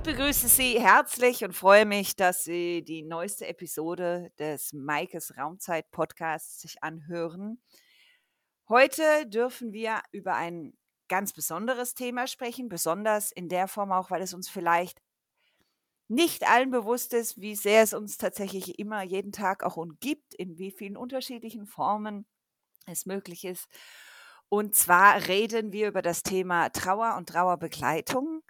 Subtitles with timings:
[0.00, 5.90] Ich begrüße Sie herzlich und freue mich, dass Sie die neueste Episode des Maikes Raumzeit
[5.90, 7.62] Podcasts sich anhören.
[8.70, 10.72] Heute dürfen wir über ein
[11.08, 15.02] ganz besonderes Thema sprechen, besonders in der Form auch, weil es uns vielleicht
[16.08, 20.56] nicht allen bewusst ist, wie sehr es uns tatsächlich immer jeden Tag auch umgibt, in
[20.56, 22.24] wie vielen unterschiedlichen Formen
[22.86, 23.68] es möglich ist.
[24.52, 28.42] Und zwar reden wir über das Thema Trauer und Trauerbegleitung.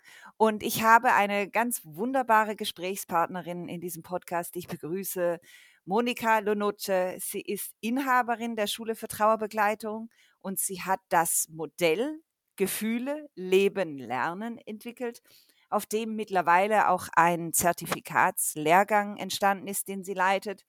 [0.42, 5.38] Und ich habe eine ganz wunderbare Gesprächspartnerin in diesem Podcast, ich begrüße,
[5.84, 7.18] Monika Lonucce.
[7.18, 10.08] Sie ist Inhaberin der Schule für Trauerbegleitung
[10.40, 12.22] und sie hat das Modell
[12.56, 15.20] Gefühle, Leben, Lernen entwickelt,
[15.68, 20.64] auf dem mittlerweile auch ein Zertifikatslehrgang entstanden ist, den sie leitet.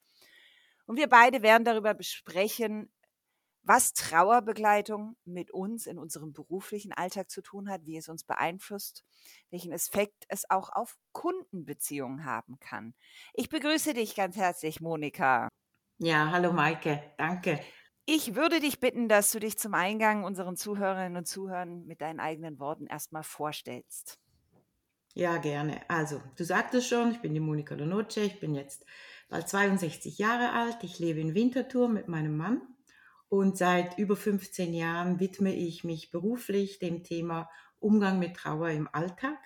[0.86, 2.92] Und wir beide werden darüber besprechen,
[3.64, 9.04] was Trauerbegleitung mit uns in unserem beruflichen Alltag zu tun hat, wie es uns beeinflusst,
[9.50, 12.94] welchen Effekt es auch auf Kundenbeziehungen haben kann.
[13.34, 15.50] Ich begrüße dich ganz herzlich, Monika.
[16.00, 17.60] Ja, hallo Maike, danke.
[18.06, 22.20] Ich würde dich bitten, dass du dich zum Eingang unseren Zuhörerinnen und Zuhörern mit deinen
[22.20, 24.20] eigenen Worten erstmal vorstellst.
[25.14, 25.82] Ja, gerne.
[25.90, 28.86] Also, du sagtest schon, ich bin die Monika Lonoce, ich bin jetzt
[29.30, 32.62] bald 62 Jahre alt, ich lebe in Winterthur mit meinem Mann
[33.32, 38.90] und seit über 15 Jahren widme ich mich beruflich dem Thema Umgang mit Trauer im
[38.92, 39.38] Alltag,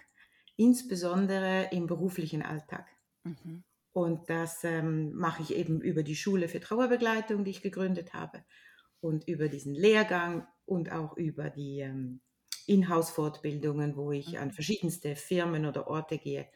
[0.55, 2.87] insbesondere im beruflichen Alltag.
[3.23, 3.63] Mhm.
[3.93, 8.43] Und das ähm, mache ich eben über die Schule für Trauerbegleitung, die ich gegründet habe,
[9.01, 12.21] und über diesen Lehrgang und auch über die ähm,
[12.65, 14.39] Inhouse-Fortbildungen, wo ich mhm.
[14.39, 16.49] an verschiedenste Firmen oder Orte gehe.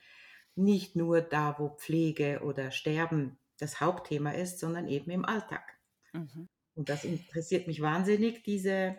[0.55, 5.77] Nicht nur da, wo Pflege oder Sterben das Hauptthema ist, sondern eben im Alltag.
[6.13, 6.49] Mhm.
[6.79, 8.95] Und das interessiert mich wahnsinnig, diese,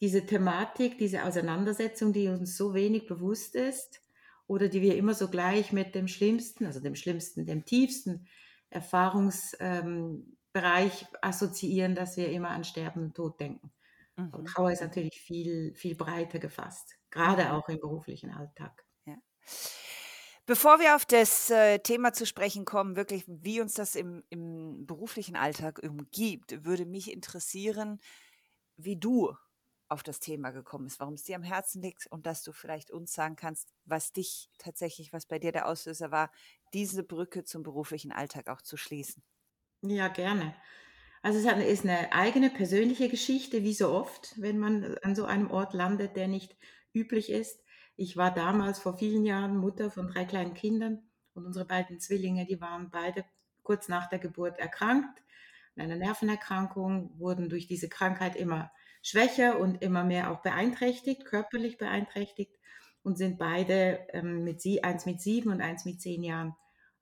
[0.00, 4.00] diese Thematik, diese Auseinandersetzung, die uns so wenig bewusst ist
[4.46, 8.28] oder die wir immer so gleich mit dem Schlimmsten, also dem Schlimmsten, dem tiefsten
[8.70, 13.72] Erfahrungsbereich ähm, assoziieren, dass wir immer an Sterben und Tod denken.
[14.14, 14.44] Mhm.
[14.44, 18.84] Trauer ist natürlich viel, viel breiter gefasst, gerade auch im beruflichen Alltag.
[19.06, 19.16] Ja.
[20.46, 24.86] Bevor wir auf das äh, Thema zu sprechen kommen, wirklich, wie uns das im, im
[24.86, 28.00] beruflichen Alltag umgibt, würde mich interessieren,
[28.76, 29.34] wie du
[29.88, 32.90] auf das Thema gekommen bist, warum es dir am Herzen liegt und dass du vielleicht
[32.90, 36.32] uns sagen kannst, was dich tatsächlich, was bei dir der Auslöser war,
[36.72, 39.22] diese Brücke zum beruflichen Alltag auch zu schließen.
[39.82, 40.54] Ja, gerne.
[41.22, 45.50] Also es ist eine eigene persönliche Geschichte, wie so oft, wenn man an so einem
[45.50, 46.56] Ort landet, der nicht
[46.94, 47.60] üblich ist.
[48.02, 52.46] Ich war damals vor vielen Jahren Mutter von drei kleinen Kindern und unsere beiden Zwillinge,
[52.46, 53.24] die waren beide
[53.62, 55.22] kurz nach der Geburt erkrankt
[55.76, 61.78] an einer Nervenerkrankung, wurden durch diese Krankheit immer schwächer und immer mehr auch beeinträchtigt, körperlich
[61.78, 62.58] beeinträchtigt
[63.04, 66.56] und sind beide ähm, mit sie, eins mit sieben und eins mit zehn Jahren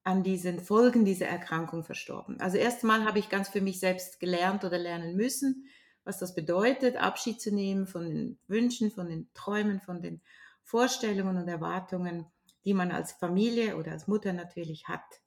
[0.04, 2.38] an diesen Folgen dieser Erkrankung verstorben.
[2.42, 5.64] Also erstmal habe ich ganz für mich selbst gelernt oder lernen müssen,
[6.04, 10.20] was das bedeutet, Abschied zu nehmen von den Wünschen, von den Träumen, von den
[10.70, 12.26] Vorstellungen und Erwartungen,
[12.64, 15.20] die man als Familie oder als Mutter natürlich hat.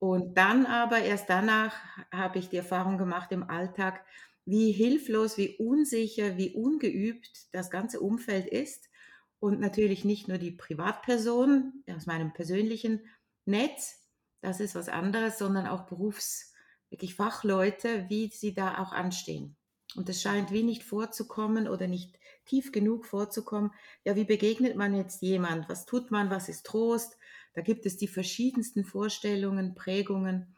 [0.00, 1.76] Und dann aber erst danach
[2.12, 4.04] habe ich die Erfahrung gemacht im Alltag,
[4.44, 8.90] wie hilflos, wie unsicher, wie ungeübt das ganze Umfeld ist.
[9.38, 13.06] Und natürlich nicht nur die Privatperson aus meinem persönlichen
[13.44, 14.00] Netz,
[14.40, 16.52] das ist was anderes, sondern auch Berufs,
[16.90, 19.56] wirklich Fachleute, wie sie da auch anstehen.
[19.94, 23.72] Und es scheint wie nicht vorzukommen oder nicht tief genug vorzukommen.
[24.04, 25.68] Ja, wie begegnet man jetzt jemand?
[25.68, 26.30] Was tut man?
[26.30, 27.18] Was ist Trost?
[27.54, 30.54] Da gibt es die verschiedensten Vorstellungen, Prägungen.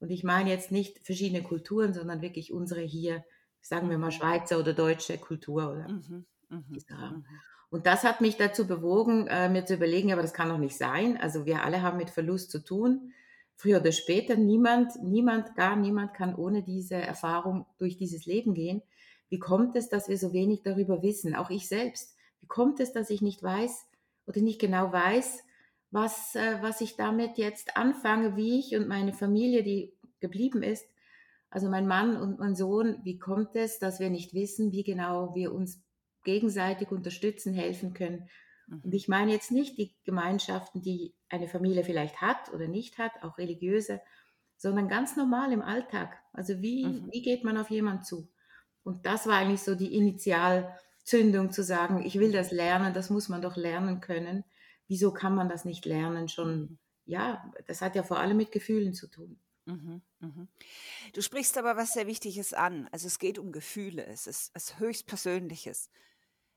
[0.00, 3.24] Und ich meine jetzt nicht verschiedene Kulturen, sondern wirklich unsere hier,
[3.60, 4.12] sagen wir mal, mhm.
[4.12, 7.24] Schweizer oder deutsche Kultur oder mhm, mh, mhm.
[7.70, 10.76] Und das hat mich dazu bewogen, äh, mir zu überlegen, aber das kann doch nicht
[10.76, 11.18] sein.
[11.18, 13.12] Also wir alle haben mit Verlust zu tun.
[13.56, 18.82] Früher oder später, niemand, niemand, gar niemand kann ohne diese Erfahrung durch dieses Leben gehen.
[19.28, 21.34] Wie kommt es, dass wir so wenig darüber wissen?
[21.34, 22.16] Auch ich selbst.
[22.40, 23.86] Wie kommt es, dass ich nicht weiß
[24.26, 25.44] oder nicht genau weiß,
[25.90, 30.86] was, äh, was ich damit jetzt anfange, wie ich und meine Familie, die geblieben ist,
[31.50, 35.34] also mein Mann und mein Sohn, wie kommt es, dass wir nicht wissen, wie genau
[35.34, 35.82] wir uns
[36.24, 38.28] gegenseitig unterstützen, helfen können?
[38.70, 38.92] Und mhm.
[38.92, 43.38] ich meine jetzt nicht die Gemeinschaften, die eine Familie vielleicht hat oder nicht hat, auch
[43.38, 44.00] religiöse,
[44.58, 46.18] sondern ganz normal im Alltag.
[46.32, 47.08] Also wie, mhm.
[47.12, 48.28] wie geht man auf jemanden zu?
[48.88, 53.28] Und das war eigentlich so die Initialzündung zu sagen, ich will das lernen, das muss
[53.28, 54.44] man doch lernen können.
[54.86, 56.30] Wieso kann man das nicht lernen?
[56.30, 56.78] Schon, mhm.
[57.04, 59.38] ja, das hat ja vor allem mit Gefühlen zu tun.
[59.66, 60.48] Mhm, mhm.
[61.12, 62.88] Du sprichst aber was sehr Wichtiges an.
[62.90, 65.90] Also es geht um Gefühle, es ist was höchst Persönliches.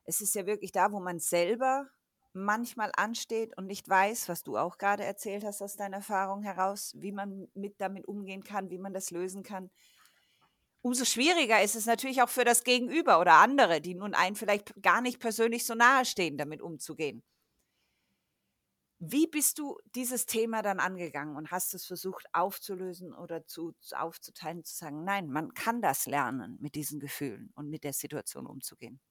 [0.06, 1.90] Es ist ja wirklich da, wo man selber
[2.32, 6.96] manchmal ansteht und nicht weiß, was du auch gerade erzählt hast aus deiner Erfahrung heraus,
[6.98, 9.70] wie man mit damit umgehen kann, wie man das lösen kann.
[10.84, 14.82] Umso schwieriger ist es natürlich auch für das Gegenüber oder andere, die nun einen vielleicht
[14.82, 17.24] gar nicht persönlich so nahe stehen, damit umzugehen.
[19.04, 24.64] Wie bist du dieses Thema dann angegangen und hast es versucht aufzulösen oder zu, aufzuteilen,
[24.64, 29.02] zu sagen, nein, man kann das lernen, mit diesen Gefühlen und mit der Situation umzugehen?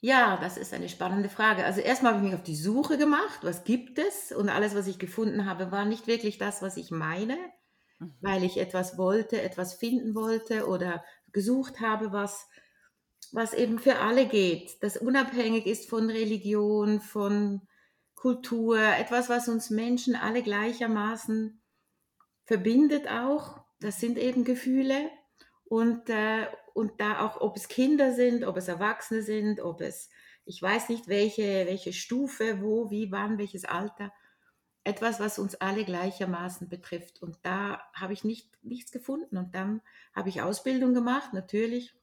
[0.00, 1.64] Ja, das ist eine spannende Frage.
[1.64, 4.30] Also erstmal habe ich mich auf die Suche gemacht, was gibt es?
[4.32, 7.36] Und alles, was ich gefunden habe, war nicht wirklich das, was ich meine.
[8.20, 12.48] Weil ich etwas wollte, etwas finden wollte oder gesucht habe, was,
[13.32, 17.62] was eben für alle geht, das unabhängig ist von Religion, von
[18.14, 21.60] Kultur, etwas, was uns Menschen alle gleichermaßen
[22.44, 23.60] verbindet auch.
[23.80, 25.10] Das sind eben Gefühle.
[25.64, 30.08] Und, äh, und da auch, ob es Kinder sind, ob es Erwachsene sind, ob es,
[30.46, 34.12] ich weiß nicht, welche, welche Stufe, wo, wie, wann, welches Alter.
[34.88, 37.22] Etwas, was uns alle gleichermaßen betrifft.
[37.22, 39.36] Und da habe ich nicht, nichts gefunden.
[39.36, 39.80] Und dann
[40.14, 41.94] habe ich Ausbildung gemacht, natürlich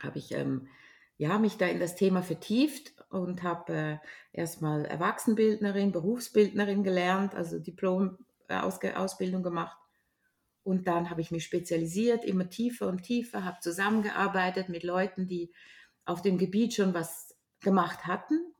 [0.00, 0.68] habe ich ähm,
[1.16, 3.96] ja, mich da in das Thema vertieft und habe äh,
[4.32, 9.76] erstmal Erwachsenenbildnerin, Berufsbildnerin gelernt, also Diplom-Ausbildung äh, gemacht
[10.68, 15.50] und dann habe ich mich spezialisiert, immer tiefer und tiefer, habe zusammengearbeitet mit Leuten, die
[16.04, 18.52] auf dem Gebiet schon was gemacht hatten.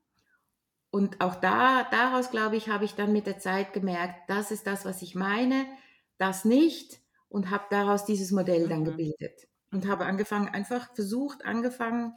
[0.91, 4.67] Und auch da, daraus, glaube ich, habe ich dann mit der Zeit gemerkt, das ist
[4.67, 5.67] das, was ich meine,
[6.17, 8.87] das nicht und habe daraus dieses Modell dann mhm.
[8.87, 9.49] gebildet.
[9.71, 12.15] Und habe angefangen, einfach versucht, angefangen,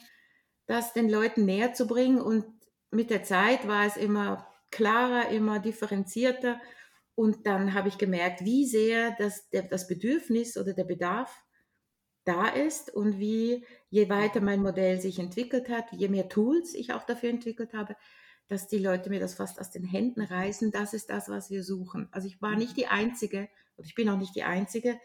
[0.67, 2.21] das den Leuten näher zu bringen.
[2.21, 2.45] Und
[2.91, 6.59] mit der Zeit war es immer klarer, immer differenzierter
[7.15, 11.43] und dann habe ich gemerkt, wie sehr das, der, das Bedürfnis oder der Bedarf
[12.23, 16.93] da ist und wie, je weiter mein Modell sich entwickelt hat, je mehr Tools ich
[16.93, 17.95] auch dafür entwickelt habe,
[18.51, 20.71] dass die Leute mir das fast aus den Händen reißen.
[20.71, 22.09] Das ist das, was wir suchen.
[22.11, 24.99] Also ich war nicht die Einzige, und ich bin auch nicht die Einzige,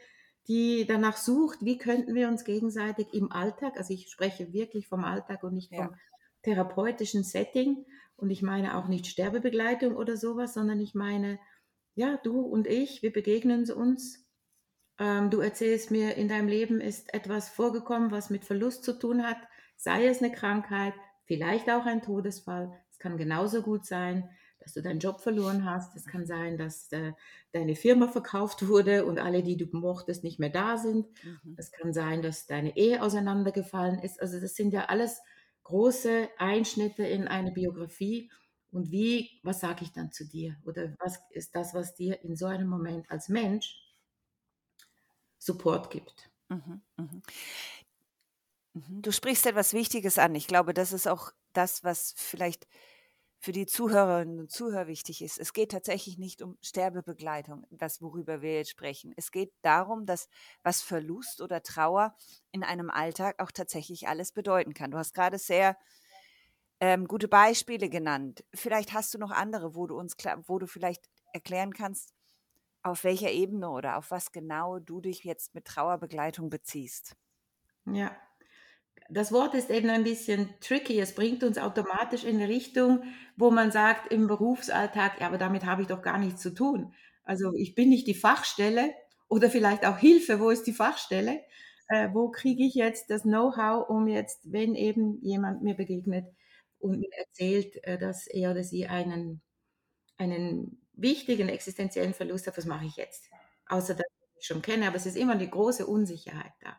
[0.49, 5.05] die danach sucht, wie könnten wir uns gegenseitig im Alltag, also ich spreche wirklich vom
[5.05, 5.95] Alltag und nicht vom
[6.43, 11.39] therapeutischen Setting, und ich meine auch nicht Sterbebegleitung oder sowas, sondern ich meine
[11.95, 14.27] ja, du und ich, wir begegnen uns.
[14.99, 19.23] Ähm, du erzählst mir, in deinem Leben ist etwas vorgekommen, was mit Verlust zu tun
[19.23, 19.39] hat,
[19.77, 20.95] sei es eine Krankheit,
[21.27, 22.73] vielleicht auch ein Todesfall.
[22.97, 24.27] Es kann genauso gut sein,
[24.59, 25.95] dass du deinen Job verloren hast.
[25.97, 27.13] Es kann sein, dass äh,
[27.53, 31.07] deine Firma verkauft wurde und alle, die du mochtest, nicht mehr da sind.
[31.23, 31.57] Mhm.
[31.59, 34.19] Es kann sein, dass deine Ehe auseinandergefallen ist.
[34.19, 35.21] Also das sind ja alles
[35.65, 38.31] große Einschnitte in eine Biografie.
[38.71, 40.57] Und wie, was sage ich dann zu dir?
[40.65, 43.79] Oder was ist das, was dir in so einem Moment als Mensch
[45.37, 46.31] Support gibt?
[46.49, 47.23] Mhm, mhm.
[48.73, 49.03] mhm.
[49.03, 50.35] Du sprichst etwas Wichtiges an.
[50.35, 52.67] Ich glaube, das ist auch das, was vielleicht
[53.39, 55.39] für die Zuhörerinnen und Zuhörer wichtig ist.
[55.39, 59.13] Es geht tatsächlich nicht um Sterbebegleitung, das worüber wir jetzt sprechen.
[59.17, 60.29] Es geht darum, dass
[60.63, 62.17] was Verlust oder Trauer
[62.51, 64.91] in einem Alltag auch tatsächlich alles bedeuten kann.
[64.91, 65.77] Du hast gerade sehr
[66.81, 68.45] ähm, gute Beispiele genannt.
[68.55, 70.17] Vielleicht hast du noch andere, wo du uns
[70.47, 72.13] wo du vielleicht erklären kannst,
[72.83, 77.17] auf welcher Ebene oder auf was genau du dich jetzt mit Trauerbegleitung beziehst.
[77.87, 78.17] Ja,
[79.11, 81.01] das Wort ist eben ein bisschen tricky.
[81.01, 83.03] Es bringt uns automatisch in eine Richtung,
[83.37, 86.95] wo man sagt im Berufsalltag, ja, aber damit habe ich doch gar nichts zu tun.
[87.25, 88.95] Also ich bin nicht die Fachstelle
[89.29, 91.41] oder vielleicht auch Hilfe, wo ist die Fachstelle?
[91.89, 96.27] Äh, wo kriege ich jetzt das Know-how, um jetzt, wenn eben jemand mir begegnet,
[96.79, 99.43] und mir erzählt, äh, dass er oder sie einen,
[100.19, 103.25] einen wichtigen existenziellen Verlust hat, was mache ich jetzt?
[103.67, 104.07] Außer dass
[104.39, 106.77] ich schon kenne, aber es ist immer eine große Unsicherheit da.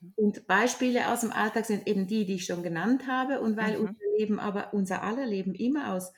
[0.00, 0.12] Mhm.
[0.16, 3.40] Und Beispiele aus dem Alltag sind eben die, die ich schon genannt habe.
[3.40, 3.88] Und weil mhm.
[3.88, 6.12] unser Leben, aber unser aller Leben immer aus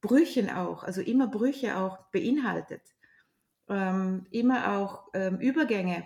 [0.00, 2.82] Brüchen auch, also immer Brüche auch beinhaltet,
[3.68, 6.04] ähm, immer auch ähm, Übergänge,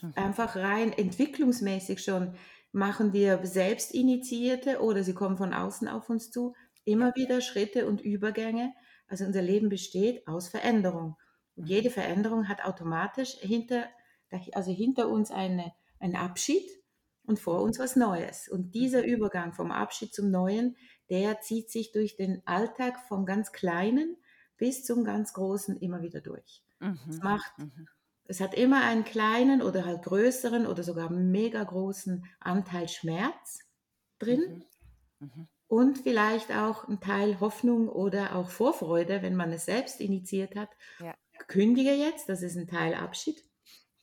[0.00, 0.12] mhm.
[0.16, 2.34] einfach rein entwicklungsmäßig schon
[2.72, 7.86] machen wir selbst initiierte oder sie kommen von außen auf uns zu, immer wieder Schritte
[7.86, 8.72] und Übergänge.
[9.08, 11.16] Also unser Leben besteht aus Veränderung.
[11.56, 11.68] Und mhm.
[11.68, 13.84] jede Veränderung hat automatisch hinter,
[14.52, 16.68] also hinter uns eine, einen Abschied
[17.26, 18.48] und vor uns was Neues.
[18.48, 19.08] Und dieser mhm.
[19.08, 20.76] Übergang vom Abschied zum Neuen,
[21.10, 24.16] der zieht sich durch den Alltag vom ganz Kleinen
[24.56, 26.62] bis zum ganz Großen immer wieder durch.
[26.80, 26.98] Mhm.
[27.06, 27.88] Das macht mhm.
[28.28, 33.60] Es hat immer einen kleinen oder halt größeren oder sogar mega großen Anteil Schmerz
[34.18, 34.66] drin
[35.18, 35.26] mhm.
[35.26, 35.48] Mhm.
[35.66, 40.68] und vielleicht auch ein Teil Hoffnung oder auch Vorfreude, wenn man es selbst initiiert hat.
[41.00, 41.14] Ja.
[41.46, 43.42] Kündige jetzt, das ist ein Teil Abschied.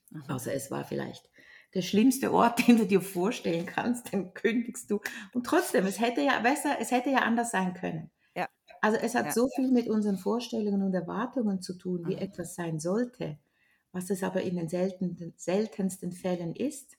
[0.10, 0.24] Mhm.
[0.28, 1.30] Außer es war vielleicht
[1.76, 5.02] der schlimmste Ort, den du dir vorstellen kannst, dann kündigst du.
[5.34, 8.12] Und trotzdem, es hätte ja besser, es hätte ja anders sein können.
[8.36, 8.48] Ja.
[8.82, 9.34] Also es hat Ja.
[9.34, 12.20] so viel mit unseren Vorstellungen und Erwartungen zu tun, wie Mhm.
[12.20, 13.40] etwas sein sollte,
[13.92, 16.98] was es aber in den selten, seltensten Fällen ist.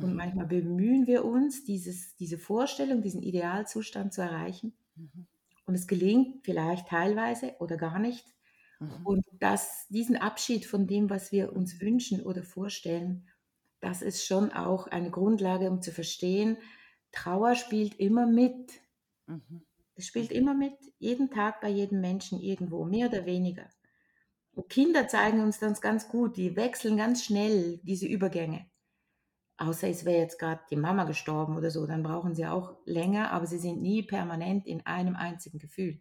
[0.00, 0.16] Und Mhm.
[0.16, 4.74] manchmal bemühen wir uns, dieses, diese Vorstellung, diesen Idealzustand zu erreichen.
[4.96, 5.26] Mhm.
[5.66, 8.34] Und es gelingt vielleicht teilweise oder gar nicht.
[8.80, 9.04] Mhm.
[9.04, 13.28] Und das, diesen Abschied von dem, was wir uns wünschen oder vorstellen,
[13.84, 16.56] das ist schon auch eine Grundlage, um zu verstehen,
[17.12, 18.72] Trauer spielt immer mit.
[19.26, 19.66] Mhm.
[19.94, 23.68] Es spielt immer mit, jeden Tag bei jedem Menschen irgendwo, mehr oder weniger.
[24.54, 28.66] Und Kinder zeigen uns das ganz gut, die wechseln ganz schnell diese Übergänge.
[29.58, 33.32] Außer es wäre jetzt gerade die Mama gestorben oder so, dann brauchen sie auch länger,
[33.32, 36.00] aber sie sind nie permanent in einem einzigen Gefühl.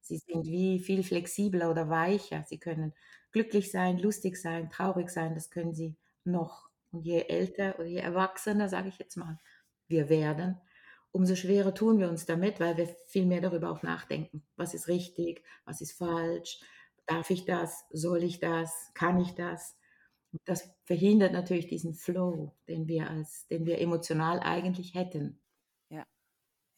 [0.00, 2.44] Sie sind wie viel flexibler oder weicher.
[2.46, 2.94] Sie können
[3.32, 6.68] glücklich sein, lustig sein, traurig sein, das können sie noch.
[6.94, 9.40] Und je älter oder je erwachsener, sage ich jetzt mal,
[9.88, 10.60] wir werden,
[11.10, 14.46] umso schwerer tun wir uns damit, weil wir viel mehr darüber auch nachdenken.
[14.54, 16.60] Was ist richtig, was ist falsch,
[17.06, 19.76] darf ich das, soll ich das, kann ich das?
[20.44, 25.40] Das verhindert natürlich diesen Flow, den wir als, den wir emotional eigentlich hätten.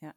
[0.00, 0.14] Ja.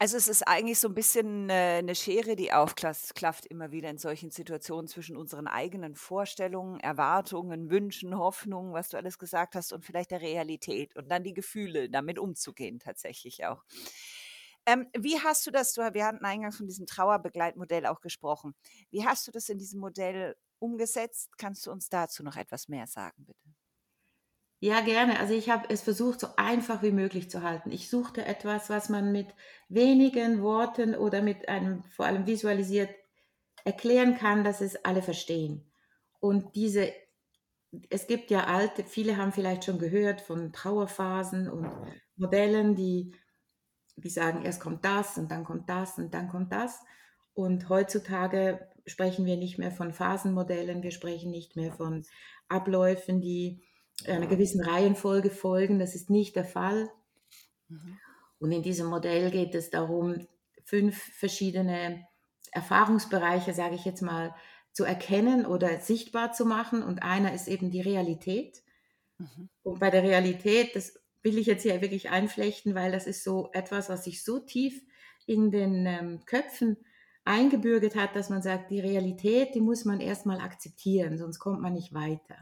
[0.00, 3.88] Also es ist eigentlich so ein bisschen äh, 'ne Schere, die aufklas klafft immer wieder
[3.88, 9.72] in solchen Situationen zwischen unseren eigenen Vorstellungen, Erwartungen, Wünschen, Hoffnungen, was du alles gesagt hast,
[9.72, 13.62] und vielleicht der Realität und dann die Gefühle, damit umzugehen tatsächlich auch.
[14.68, 18.54] Ähm, wie hast du das du wir hatten eingangs von diesem Trauerbegleitmodell auch gesprochen.
[18.90, 21.38] Wie hast du das in diesem Modell umgesetzt?
[21.38, 23.48] Kannst du uns dazu noch etwas mehr sagen, bitte?
[24.60, 25.20] Ja, gerne.
[25.20, 27.70] Also ich habe es versucht, so einfach wie möglich zu halten.
[27.70, 29.28] Ich suchte etwas, was man mit
[29.68, 32.90] wenigen Worten oder mit einem vor allem visualisiert
[33.64, 35.70] erklären kann, dass es alle verstehen.
[36.20, 36.90] Und diese,
[37.90, 41.70] es gibt ja alte, viele haben vielleicht schon gehört von Trauerphasen und
[42.16, 43.14] Modellen, die,
[43.96, 46.80] die sagen, erst kommt das und dann kommt das und dann kommt das.
[47.34, 52.04] Und heutzutage sprechen wir nicht mehr von Phasenmodellen, wir sprechen nicht mehr von
[52.48, 53.62] Abläufen, die
[54.06, 55.78] einer gewissen Reihenfolge folgen.
[55.78, 56.90] Das ist nicht der Fall.
[57.68, 57.98] Mhm.
[58.38, 60.26] Und in diesem Modell geht es darum,
[60.64, 62.06] fünf verschiedene
[62.52, 64.34] Erfahrungsbereiche, sage ich jetzt mal,
[64.72, 66.82] zu erkennen oder sichtbar zu machen.
[66.82, 68.62] Und einer ist eben die Realität.
[69.18, 69.48] Mhm.
[69.62, 73.50] Und bei der Realität, das will ich jetzt hier wirklich einflechten, weil das ist so
[73.52, 74.82] etwas, was sich so tief
[75.26, 76.76] in den ähm, Köpfen
[77.24, 81.72] eingebürgert hat, dass man sagt, die Realität, die muss man erstmal akzeptieren, sonst kommt man
[81.72, 82.36] nicht weiter.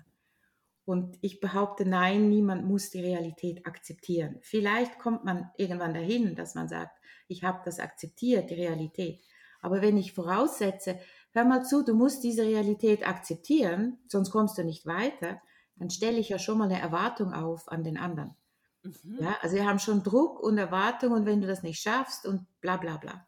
[0.84, 4.38] Und ich behaupte, nein, niemand muss die Realität akzeptieren.
[4.42, 9.24] Vielleicht kommt man irgendwann dahin, dass man sagt, ich habe das akzeptiert, die Realität.
[9.62, 10.98] Aber wenn ich voraussetze,
[11.32, 15.40] hör mal zu, du musst diese Realität akzeptieren, sonst kommst du nicht weiter,
[15.76, 18.36] dann stelle ich ja schon mal eine Erwartung auf an den anderen.
[18.82, 19.18] Mhm.
[19.20, 22.46] Ja, also wir haben schon Druck und Erwartung und wenn du das nicht schaffst und
[22.60, 23.26] bla bla bla.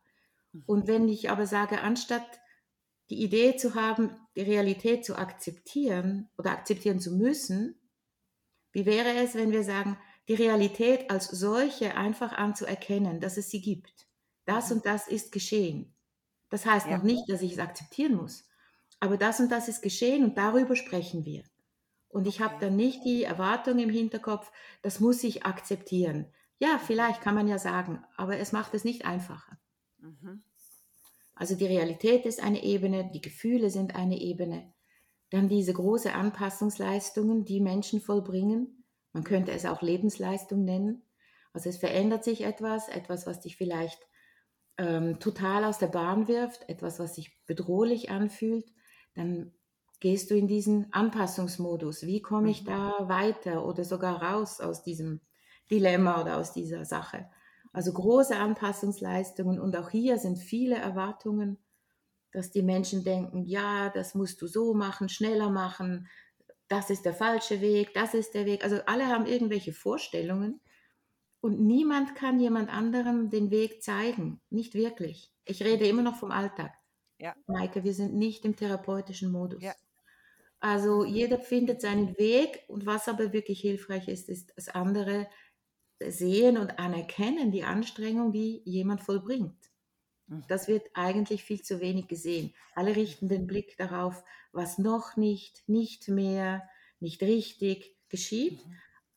[0.52, 0.62] Mhm.
[0.66, 2.26] Und wenn ich aber sage, anstatt
[3.10, 7.80] die Idee zu haben, die Realität zu akzeptieren oder akzeptieren zu müssen,
[8.72, 9.98] wie wäre es, wenn wir sagen,
[10.28, 14.06] die Realität als solche einfach anzuerkennen, dass es sie gibt.
[14.44, 14.72] Das Mhm.
[14.72, 15.94] und das ist geschehen.
[16.50, 16.92] Das heißt Ja.
[16.92, 18.48] noch nicht, dass ich es akzeptieren muss,
[19.00, 21.44] aber das und das ist geschehen und darüber sprechen wir.
[22.08, 26.32] Und ich habe dann nicht die Erwartung im Hinterkopf, das muss ich akzeptieren.
[26.58, 29.58] Ja, vielleicht kann man ja sagen, aber es macht es nicht einfacher.
[29.98, 30.42] Mhm.
[31.37, 34.75] Also die Realität ist eine Ebene, die Gefühle sind eine Ebene.
[35.31, 38.85] Dann diese große Anpassungsleistungen, die Menschen vollbringen.
[39.12, 41.05] Man könnte es auch Lebensleistung nennen.
[41.52, 44.00] Also es verändert sich etwas, etwas, was dich vielleicht
[44.78, 48.66] ähm, total aus der Bahn wirft, etwas, was sich bedrohlich anfühlt.
[49.14, 49.52] Dann
[50.00, 52.02] gehst du in diesen Anpassungsmodus.
[52.07, 52.64] Wie komme ich Mhm.
[52.64, 55.23] da weiter oder sogar raus aus diesem
[55.71, 57.31] Dilemma oder aus dieser Sache?
[57.76, 61.59] Also große Anpassungsleistungen und auch hier sind viele Erwartungen,
[62.33, 66.09] dass die Menschen denken, ja, das musst du so machen, schneller machen,
[66.68, 68.64] das ist der falsche Weg, das ist der Weg.
[68.64, 70.59] Also alle haben irgendwelche Vorstellungen
[71.42, 75.30] und niemand kann jemand anderem den Weg zeigen, nicht wirklich.
[75.45, 76.73] Ich rede immer noch vom Alltag.
[77.18, 77.35] Ja.
[77.47, 79.62] Maike, wir sind nicht im therapeutischen Modus.
[79.62, 79.75] Ja.
[80.61, 85.28] Also jeder findet seinen Weg und was aber wirklich hilfreich ist, ist das andere
[86.00, 89.70] sehen und anerkennen, die Anstrengung, die jemand vollbringt.
[90.26, 90.44] Mhm.
[90.48, 92.52] Das wird eigentlich viel zu wenig gesehen.
[92.74, 96.68] Alle richten den Blick darauf, was noch nicht, nicht mehr,
[97.00, 98.64] nicht richtig geschieht.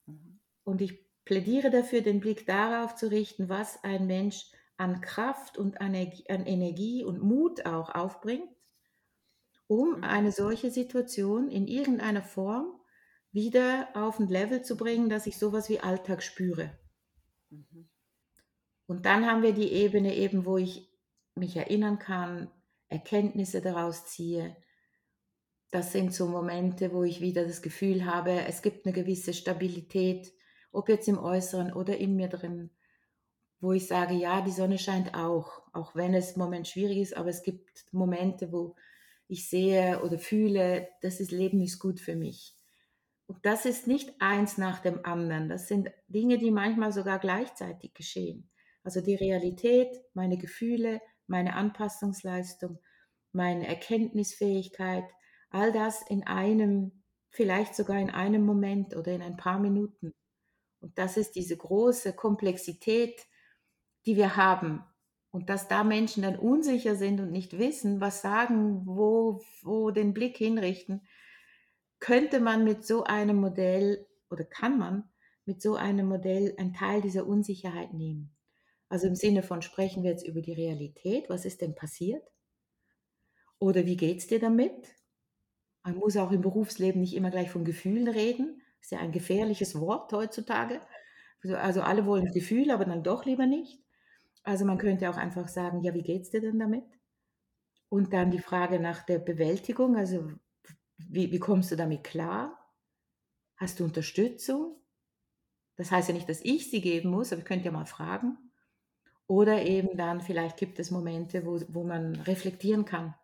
[0.06, 0.14] Mhm.
[0.14, 0.40] Mhm.
[0.64, 5.82] Und ich plädiere dafür, den Blick darauf zu richten, was ein Mensch an Kraft und
[5.82, 8.50] an Energie, und Mut auch aufbringt,
[9.68, 12.79] um eine solche Situation in irgendeiner Form
[13.32, 16.72] wieder auf ein Level zu bringen, dass ich sowas wie Alltag spüre.
[17.50, 17.90] Mhm.
[18.88, 20.90] Und dann haben wir die Ebene eben, wo ich
[21.36, 22.50] mich erinnern kann,
[22.88, 24.56] Erkenntnisse daraus ziehe.
[25.72, 30.34] Das sind so Momente, wo ich wieder das Gefühl habe, es gibt eine gewisse Stabilität,
[30.72, 32.72] ob jetzt im Äußeren oder in mir drin,
[33.60, 37.16] wo ich sage, ja, die Sonne scheint auch, auch wenn es im Moment schwierig ist,
[37.16, 38.76] aber es gibt Momente, wo
[39.28, 42.59] ich sehe oder fühle, das ist, Leben ist gut für mich.
[43.30, 45.50] Und das ist nicht eins nach dem anderen.
[45.50, 48.50] Das sind Dinge, die manchmal sogar gleichzeitig geschehen.
[48.84, 52.80] Also die Realität, meine Gefühle, meine Anpassungsleistung,
[53.32, 55.04] meine Erkenntnisfähigkeit,
[55.52, 60.12] all das in einem, vielleicht sogar in einem Moment oder in ein paar Minuten.
[60.80, 63.28] Und das ist diese große Komplexität,
[64.08, 64.84] die wir haben.
[65.30, 70.16] Und dass da Menschen dann unsicher sind und nicht wissen, was sagen, wo, wo den
[70.16, 71.06] Blick hinrichten,
[72.00, 75.10] könnte man mit so einem Modell oder kann man
[75.46, 78.36] mit so einem Modell einen Teil dieser Unsicherheit nehmen.
[78.88, 82.24] Also im Sinne von sprechen wir jetzt über die Realität, was ist denn passiert?
[83.60, 84.96] Oder wie geht es dir damit?
[85.84, 88.62] Man muss auch im Berufsleben nicht immer gleich von Gefühlen reden.
[88.78, 90.82] Das ist ja ein gefährliches Wort heutzutage.
[91.44, 93.82] Also, also alle wollen Gefühle, aber dann doch lieber nicht.
[94.44, 96.86] Also man könnte auch einfach sagen, ja, wie geht es dir denn damit?
[97.90, 100.32] Und dann die Frage nach der Bewältigung, also
[101.08, 102.58] wie, wie kommst du damit klar?
[103.56, 104.76] Hast du Unterstützung?
[105.76, 108.38] Das heißt ja nicht, dass ich sie geben muss, aber ich könnte ja mal fragen.
[109.28, 113.16] Oder eben dann, vielleicht gibt es Momente, wo, wo man reflektieren kann.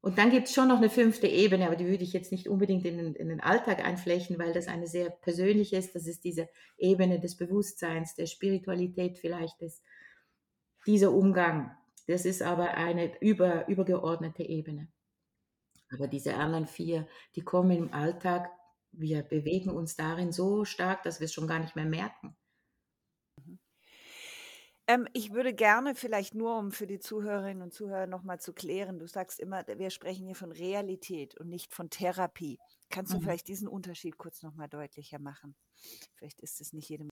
[0.00, 2.48] Und dann gibt es schon noch eine fünfte Ebene, aber die würde ich jetzt nicht
[2.48, 5.96] unbedingt in den, in den Alltag einflächen, weil das eine sehr persönliche ist.
[5.96, 9.82] Das ist diese Ebene des Bewusstseins, der Spiritualität vielleicht, des,
[10.86, 11.72] dieser Umgang.
[12.06, 14.86] Das ist aber eine über, übergeordnete Ebene.
[15.92, 18.50] Aber diese anderen vier, die kommen im Alltag,
[18.92, 22.36] wir bewegen uns darin so stark, dass wir es schon gar nicht mehr merken.
[23.38, 23.56] Mhm.
[24.88, 28.98] Ähm, ich würde gerne vielleicht nur, um für die Zuhörerinnen und Zuhörer nochmal zu klären,
[28.98, 32.60] du sagst immer, wir sprechen hier von Realität und nicht von Therapie.
[32.90, 33.20] Kannst du Mhm.
[33.20, 35.56] vielleicht diesen Unterschied kurz nochmal deutlicher machen?
[36.14, 37.10] Vielleicht ist es nicht jedem.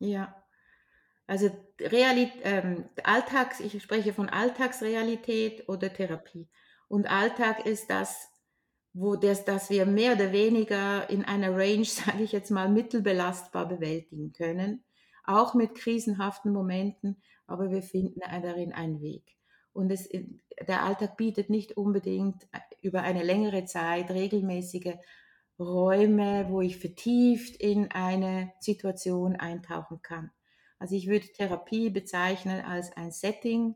[0.00, 0.44] Ja,
[1.26, 6.48] also Reali ähm, Alltags, ich spreche von Alltagsrealität oder Therapie.
[6.88, 8.28] Und Alltag ist das,
[8.92, 13.68] wo das, dass wir mehr oder weniger in einer Range, sage ich jetzt mal, mittelbelastbar
[13.68, 14.84] bewältigen können,
[15.24, 19.36] auch mit krisenhaften Momenten, aber wir finden darin einen Weg.
[19.72, 20.08] Und es,
[20.66, 22.48] der Alltag bietet nicht unbedingt
[22.82, 24.94] über eine längere Zeit regelmäßige
[25.58, 30.30] Räume, wo ich vertieft in eine Situation eintauchen kann.
[30.78, 33.74] Also ich würde Therapie bezeichnen als ein Setting,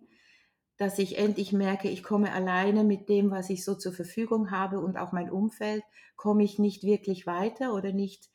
[0.83, 4.81] dass ich endlich merke, ich komme alleine mit dem, was ich so zur Verfügung habe
[4.81, 5.85] und auch mein Umfeld,
[6.17, 8.29] komme ich nicht wirklich weiter oder nicht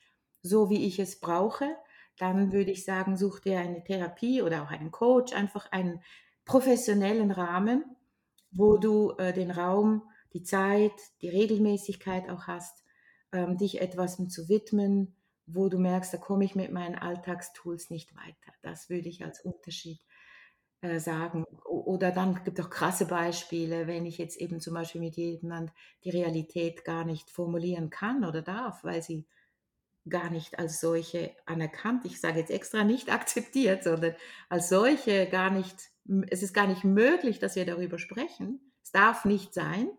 [0.43, 1.75] so, wie ich es brauche,
[2.17, 6.01] dann würde ich sagen, such dir eine Therapie oder auch einen Coach, einfach einen
[6.45, 7.83] professionellen Rahmen,
[8.51, 12.85] wo du äh, den Raum, die Zeit, die Regelmäßigkeit auch hast,
[13.33, 18.15] ähm, dich etwas zu widmen, wo du merkst, da komme ich mit meinen Alltagstools nicht
[18.15, 18.53] weiter.
[18.61, 19.99] Das würde ich als Unterschied
[20.81, 21.43] äh, sagen.
[21.65, 25.71] Oder dann gibt es auch krasse Beispiele, wenn ich jetzt eben zum Beispiel mit jemand
[26.03, 29.25] die Realität gar nicht formulieren kann oder darf, weil sie
[30.07, 34.15] gar nicht als solche anerkannt, ich sage jetzt extra nicht akzeptiert, sondern
[34.49, 35.89] als solche gar nicht,
[36.29, 38.71] es ist gar nicht möglich, dass wir darüber sprechen.
[38.83, 39.89] Es darf nicht sein.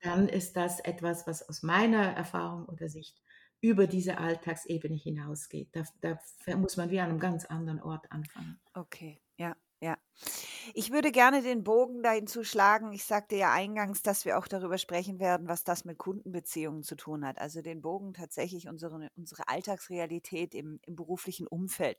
[0.00, 3.22] Dann ist das etwas, was aus meiner Erfahrung oder Sicht
[3.60, 5.68] über diese Alltagsebene hinausgeht.
[5.72, 8.60] Da, da muss man wie an einem ganz anderen Ort anfangen.
[8.74, 9.56] Okay, ja.
[9.80, 9.98] Ja.
[10.74, 12.92] Ich würde gerne den Bogen dahin zuschlagen.
[12.92, 16.96] Ich sagte ja eingangs, dass wir auch darüber sprechen werden, was das mit Kundenbeziehungen zu
[16.96, 17.38] tun hat.
[17.38, 21.98] Also den Bogen tatsächlich unsere, unsere Alltagsrealität im, im beruflichen Umfeld.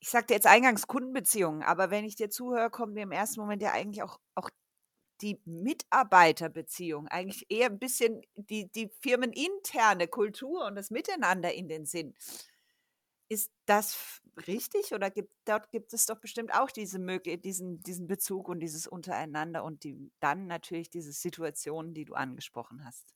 [0.00, 3.62] Ich sagte jetzt eingangs Kundenbeziehungen, aber wenn ich dir zuhöre, kommt mir im ersten Moment
[3.62, 4.50] ja eigentlich auch, auch
[5.22, 11.86] die Mitarbeiterbeziehung, eigentlich eher ein bisschen die, die firmeninterne Kultur und das Miteinander in den
[11.86, 12.14] Sinn.
[13.28, 16.98] Ist das richtig oder gibt, dort gibt es doch bestimmt auch diese
[17.38, 22.84] diesen, diesen Bezug und dieses Untereinander und die, dann natürlich diese Situationen, die du angesprochen
[22.84, 23.14] hast?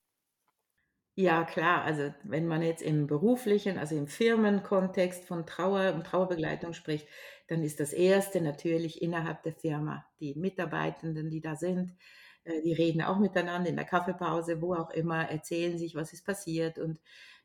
[1.16, 1.82] Ja, klar.
[1.84, 7.08] Also wenn man jetzt im beruflichen, also im Firmenkontext von Trauer und Trauerbegleitung spricht,
[7.48, 10.06] dann ist das Erste natürlich innerhalb der Firma.
[10.20, 11.96] Die Mitarbeitenden, die da sind,
[12.44, 16.24] äh, die reden auch miteinander in der Kaffeepause, wo auch immer, erzählen sich, was ist
[16.24, 17.00] passiert und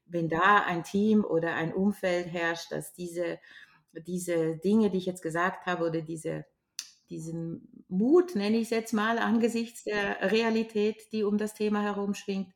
[0.08, 3.40] wenn da ein Team oder ein Umfeld herrscht, dass diese,
[4.02, 6.46] diese Dinge, die ich jetzt gesagt habe, oder diese,
[7.10, 12.54] diesen Mut, nenne ich es jetzt mal, angesichts der Realität, die um das Thema herumschwingt,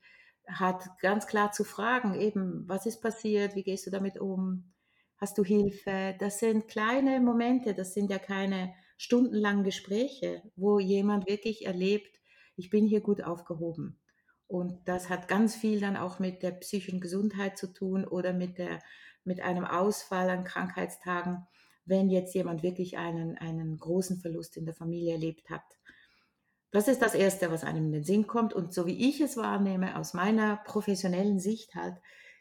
[0.47, 4.73] hat, ganz klar zu fragen, eben, was ist passiert, wie gehst du damit um,
[5.17, 6.15] hast du Hilfe?
[6.19, 12.19] Das sind kleine Momente, das sind ja keine stundenlangen Gespräche, wo jemand wirklich erlebt,
[12.55, 13.99] ich bin hier gut aufgehoben.
[14.47, 18.57] Und das hat ganz viel dann auch mit der psychischen Gesundheit zu tun oder mit,
[18.57, 18.79] der,
[19.23, 21.47] mit einem Ausfall an Krankheitstagen,
[21.85, 25.63] wenn jetzt jemand wirklich einen, einen großen Verlust in der Familie erlebt hat.
[26.71, 28.53] Das ist das Erste, was einem in den Sinn kommt.
[28.53, 31.95] Und so wie ich es wahrnehme, aus meiner professionellen Sicht halt,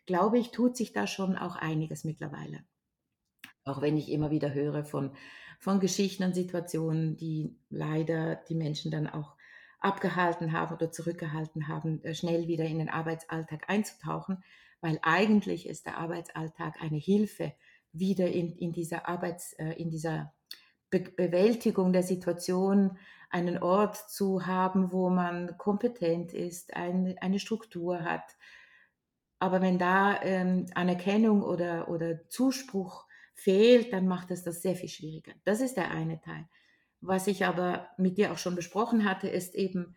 [0.06, 2.62] glaube ich, tut sich da schon auch einiges mittlerweile.
[3.64, 5.12] Auch wenn ich immer wieder höre von,
[5.58, 9.34] von Geschichten und Situationen, die leider die Menschen dann auch
[9.80, 14.42] abgehalten haben oder zurückgehalten haben, äh, schnell wieder in den Arbeitsalltag einzutauchen,
[14.80, 17.52] weil eigentlich ist der Arbeitsalltag eine Hilfe,
[17.92, 20.32] wieder in, in dieser Arbeits, äh, in dieser
[20.90, 22.96] Be Bewältigung der Situation
[23.30, 28.36] einen Ort zu haben, wo man kompetent ist, ein, eine Struktur hat.
[29.38, 34.88] Aber wenn da ähm, Anerkennung oder, oder Zuspruch fehlt, dann macht es das sehr viel
[34.88, 35.32] schwieriger.
[35.44, 36.48] Das ist der eine Teil.
[37.00, 39.96] Was ich aber mit dir auch schon besprochen hatte, ist eben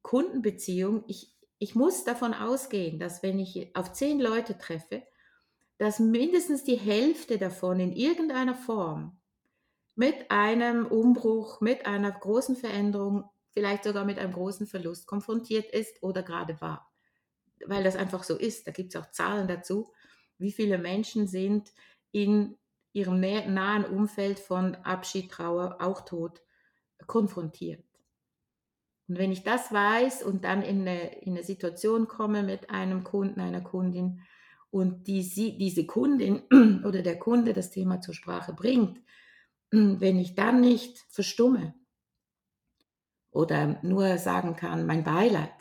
[0.00, 1.04] Kundenbeziehung.
[1.06, 1.31] Ich,
[1.62, 5.04] ich muss davon ausgehen, dass wenn ich auf zehn Leute treffe,
[5.78, 9.20] dass mindestens die Hälfte davon in irgendeiner Form
[9.94, 16.02] mit einem Umbruch, mit einer großen Veränderung, vielleicht sogar mit einem großen Verlust konfrontiert ist
[16.02, 16.92] oder gerade war.
[17.64, 18.66] Weil das einfach so ist.
[18.66, 19.92] Da gibt es auch Zahlen dazu,
[20.38, 21.72] wie viele Menschen sind
[22.10, 22.58] in
[22.92, 26.42] ihrem nahen Umfeld von Abschied, Trauer, auch Tod
[27.06, 27.91] konfrontiert.
[29.12, 33.04] Und wenn ich das weiß und dann in eine, in eine Situation komme mit einem
[33.04, 34.22] Kunden, einer Kundin
[34.70, 35.20] und die,
[35.58, 36.44] diese Kundin
[36.86, 38.98] oder der Kunde das Thema zur Sprache bringt,
[39.70, 41.74] wenn ich dann nicht verstumme
[43.32, 45.52] oder nur sagen kann, mein Beileid,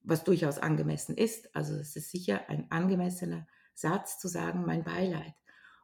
[0.00, 5.34] was durchaus angemessen ist, also es ist sicher ein angemessener Satz zu sagen, mein Beileid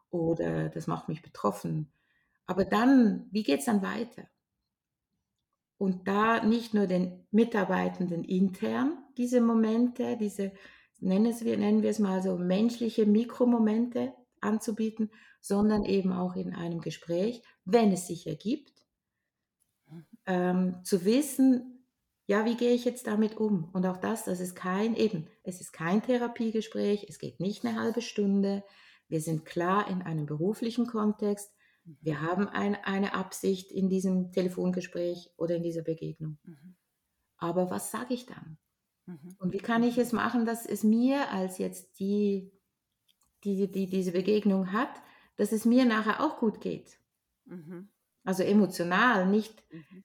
[0.09, 1.93] oder das macht mich betroffen.
[2.47, 4.25] Aber dann, wie geht es dann weiter?
[5.79, 10.53] Und da nicht nur den Mitarbeitenden intern diese Momente, diese,
[11.01, 15.11] nennen wir, nennen wir es mal so, menschliche Mikromomente anzubieten,
[15.41, 18.73] sondern eben auch in einem Gespräch, wenn es sich ergibt,
[20.27, 21.87] ähm, zu wissen,
[22.27, 23.69] ja, wie gehe ich jetzt damit um?
[23.75, 27.79] Und auch das, das ist kein, eben, es ist kein Therapiegespräch, es geht nicht eine
[27.79, 28.65] halbe Stunde,
[29.09, 31.54] wir sind klar in einem beruflichen Kontext.
[31.85, 36.39] Wir haben ein, eine Absicht in diesem Telefongespräch oder in dieser Begegnung.
[36.43, 36.77] Mhm.
[37.37, 38.59] Aber was sage ich dann?
[39.07, 39.37] Mhm.
[39.39, 42.53] Und wie kann ich es machen, dass es mir als jetzt die,
[43.45, 45.03] die, die diese Begegnung hat,
[45.37, 46.99] dass es mir nachher auch gut geht?
[47.45, 47.91] Mhm.
[48.25, 50.05] Also emotional, nicht, mhm.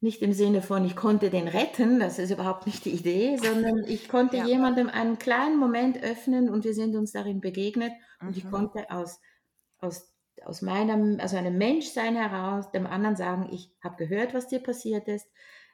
[0.00, 3.82] Nicht im Sinne von, ich konnte den retten, das ist überhaupt nicht die Idee, sondern
[3.84, 4.46] ich konnte ja.
[4.46, 8.50] jemandem einen kleinen Moment öffnen und wir sind uns darin begegnet und ich mhm.
[8.50, 9.18] konnte aus,
[9.78, 10.14] aus,
[10.46, 15.08] aus meinem, also einem Menschsein heraus dem anderen sagen, ich habe gehört, was dir passiert
[15.08, 15.26] ist,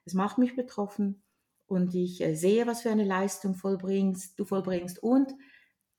[0.05, 1.23] es macht mich betroffen
[1.67, 5.35] und ich äh, sehe, was für eine Leistung vollbringst, du vollbringst und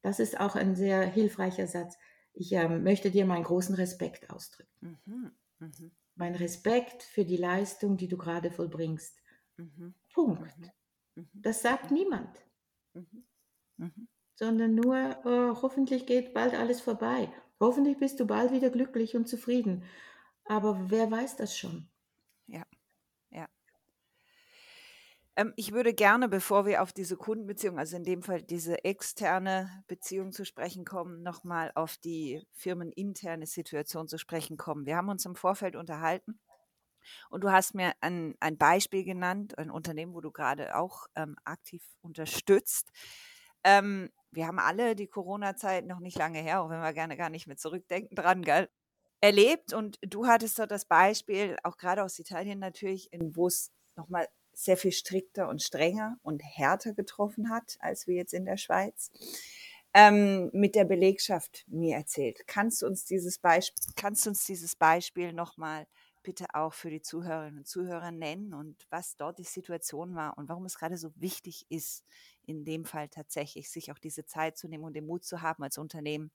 [0.02, 1.98] das ist auch ein sehr hilfreicher Satz.
[2.34, 5.00] Ich äh, möchte dir meinen großen Respekt ausdrücken.
[5.06, 5.32] Mhm.
[5.60, 9.22] Mhm mein Respekt für die Leistung, die du gerade vollbringst.
[9.58, 9.94] Mhm.
[10.14, 10.58] Punkt.
[11.16, 11.24] Mhm.
[11.24, 11.30] mhm.
[11.34, 11.98] Das sagt mhm.
[11.98, 12.46] niemand.
[13.78, 14.08] Mhm.
[14.36, 17.32] Sondern nur, oh, hoffentlich geht bald alles vorbei.
[17.64, 19.86] Hoffentlich bist du bald wieder glücklich und zufrieden.
[20.44, 21.88] Aber wer weiß das schon?
[22.46, 22.64] Ja,
[23.30, 23.48] ja.
[25.38, 29.86] Ähm, ich würde gerne, bevor wir auf diese Kundenbeziehung, also in dem Fall diese externe
[29.88, 34.86] Beziehung zu sprechen kommen, nochmal auf die firmeninterne Situation zu sprechen kommen.
[34.86, 36.42] Wir haben uns im Vorfeld unterhalten
[37.30, 41.38] und du hast mir ein, ein Beispiel genannt, ein Unternehmen, wo du gerade auch ähm,
[41.46, 42.92] aktiv unterstützt.
[43.64, 47.30] Ähm, wir haben alle die Corona-Zeit noch nicht lange her, auch wenn wir gerne gar
[47.30, 48.70] nicht mehr zurückdenken dran, gell?
[49.24, 49.74] erlebt.
[49.74, 54.78] Und du hattest dort das Beispiel, auch gerade aus Italien natürlich, wo es nochmal sehr
[54.78, 59.12] viel strikter und strenger und härter getroffen hat, als wir jetzt in der Schweiz,
[59.94, 62.46] ähm, mit der Belegschaft mir erzählt.
[62.48, 65.88] Kannst du uns dieses Beispiel, kannst du uns dieses Beispiel nochmal
[66.24, 70.50] bitte auch für die Zuhörerinnen und Zuhörer nennen und was dort die Situation war und
[70.50, 72.06] warum es gerade so wichtig ist,
[72.44, 75.64] in dem Fall tatsächlich sich auch diese Zeit zu nehmen und den Mut zu haben,
[75.64, 76.32] als Unternehmen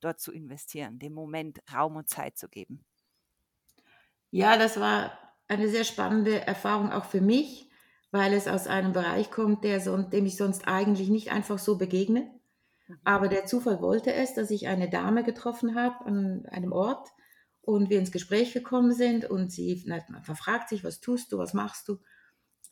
[0.00, 2.84] dort zu investieren, dem Moment Raum und Zeit zu geben.
[4.30, 5.12] Ja, das war
[5.48, 7.70] eine sehr spannende Erfahrung auch für mich,
[8.10, 12.30] weil es aus einem Bereich kommt, der dem ich sonst eigentlich nicht einfach so begegne.
[12.88, 13.00] Mhm.
[13.04, 17.10] Aber der Zufall wollte es, dass ich eine Dame getroffen habe an einem Ort
[17.62, 21.54] und wir ins Gespräch gekommen sind und sie na, verfragt sich, was tust du, was
[21.54, 21.98] machst du?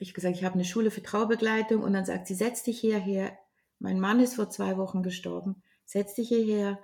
[0.01, 3.39] ich gesagt, ich habe eine Schule für Traubegleitung und dann sagt sie, setz dich hierher.
[3.79, 5.63] Mein Mann ist vor zwei Wochen gestorben.
[5.85, 6.81] Setz dich hierher,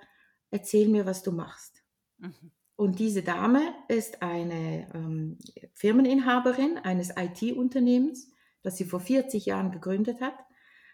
[0.51, 1.83] erzähl mir, was du machst.
[2.19, 2.51] Mhm.
[2.75, 5.39] Und diese Dame ist eine ähm,
[5.73, 8.29] Firmeninhaberin eines IT-Unternehmens,
[8.61, 10.35] das sie vor 40 Jahren gegründet hat.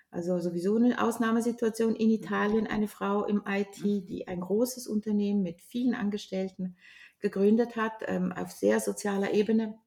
[0.10, 5.62] Also sowieso eine Ausnahmesituation in Italien, eine Frau im IT, die ein großes Unternehmen mit
[5.62, 6.78] vielen Angestellten
[7.24, 9.80] gegründet hat, ähm, auf sehr sozialer Ebene.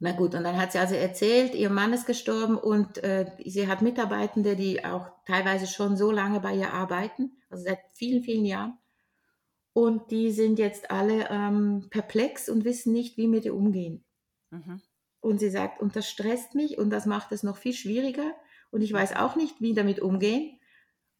[0.00, 3.68] Na gut, und dann hat sie also erzählt, ihr Mann ist gestorben und äh, sie
[3.68, 8.44] hat Mitarbeitende, die auch teilweise schon so lange bei ihr arbeiten, also seit vielen, vielen
[8.44, 8.78] Jahren.
[9.72, 14.04] Und die sind jetzt alle ähm, perplex und wissen nicht, wie mit ihr umgehen.
[14.50, 14.80] Mhm.
[15.20, 18.32] Und sie sagt, und das stresst mich und das macht es noch viel schwieriger.
[18.70, 20.58] Und ich weiß auch nicht, wie damit umgehen.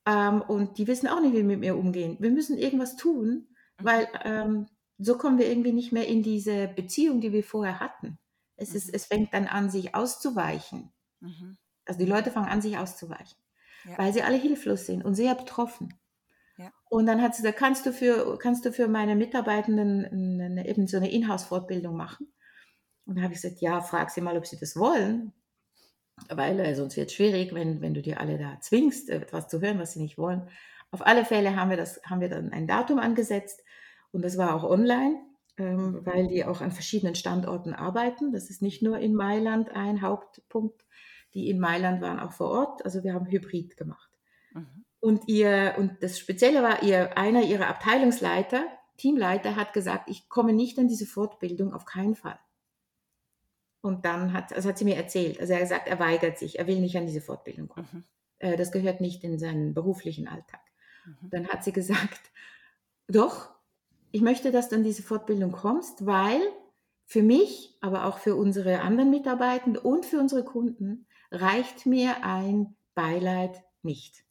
[0.07, 2.16] Ähm, und die wissen auch nicht, wie mit mir umgehen.
[2.20, 3.48] Wir müssen irgendwas tun,
[3.79, 3.85] Mhm.
[3.85, 4.66] weil ähm,
[4.98, 8.18] so kommen wir irgendwie nicht mehr in diese Beziehung, die wir vorher hatten.
[8.56, 8.94] Es, ist, Mhm.
[8.94, 10.92] es fängt dann an, sich auszuweichen.
[11.20, 11.56] Mhm.
[11.87, 13.38] Also die Leute fangen an, sich auszuweichen,
[13.84, 13.96] Ja.
[13.98, 15.94] weil sie alle hilflos sind und sehr betroffen.
[16.56, 16.72] Ja.
[16.90, 20.87] Und dann hat sie gesagt, kannst du für, kannst du für meine Mitarbeitenden eine, eben
[20.88, 22.32] so eine Inhouse-Fortbildung machen?
[23.06, 25.32] Und da habe ich gesagt, ja, frag sie mal, ob sie das wollen.
[26.28, 29.48] Weil äh, sonst wird es schwierig, wenn, wenn du die alle da zwingst, äh, etwas
[29.48, 30.48] zu hören, was sie nicht wollen.
[30.90, 33.62] Auf alle Fälle haben wir, das, haben wir dann ein Datum angesetzt
[34.12, 35.21] und das war auch online,
[35.57, 38.33] ähm, weil die auch an verschiedenen Standorten arbeiten.
[38.33, 40.85] Das ist nicht nur in Mailand ein Hauptpunkt.
[41.35, 42.85] Die in Mailand waren auch vor Ort.
[42.85, 44.11] Also wir haben Hybrid gemacht.
[44.55, 44.85] Mhm.
[45.01, 48.64] Und ihr, und das Spezielle war, ihr, einer ihrer Abteilungsleiter,
[48.97, 52.38] Teamleiter, hat gesagt, ich komme nicht an diese Fortbildung, auf keinen Fall.
[53.81, 56.59] Und dann hat, also hat sie mir erzählt, also er hat gesagt, er weigert sich,
[56.59, 57.88] er will nicht an diese Fortbildung kommen.
[57.92, 58.05] Mhm.
[58.38, 60.61] Äh, Das gehört nicht in seinen beruflichen Alltag.
[61.07, 61.31] Mhm.
[61.31, 62.33] Dann hat sie gesagt,
[63.07, 63.51] doch,
[64.11, 66.40] ich möchte, dass du an diese Fortbildung kommst, weil
[67.07, 72.77] für mich, aber auch für unsere anderen Mitarbeitenden und für unsere Kunden reicht mir ein
[72.94, 74.25] Beileid nicht.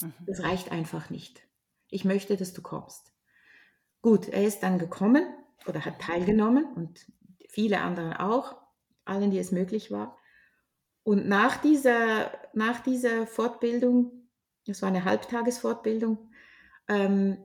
[0.00, 0.12] Mhm.
[0.26, 1.46] Das reicht einfach nicht.
[1.88, 3.12] Ich möchte, dass du kommst.
[4.02, 5.24] Gut, er ist dann gekommen
[5.66, 7.06] oder hat teilgenommen und
[7.48, 8.56] viele anderen auch,
[9.04, 10.18] allen, die es möglich war.
[11.04, 14.28] Und nach dieser, nach dieser Fortbildung,
[14.66, 16.30] das war eine Halbtagesfortbildung,
[16.88, 17.38] ähm,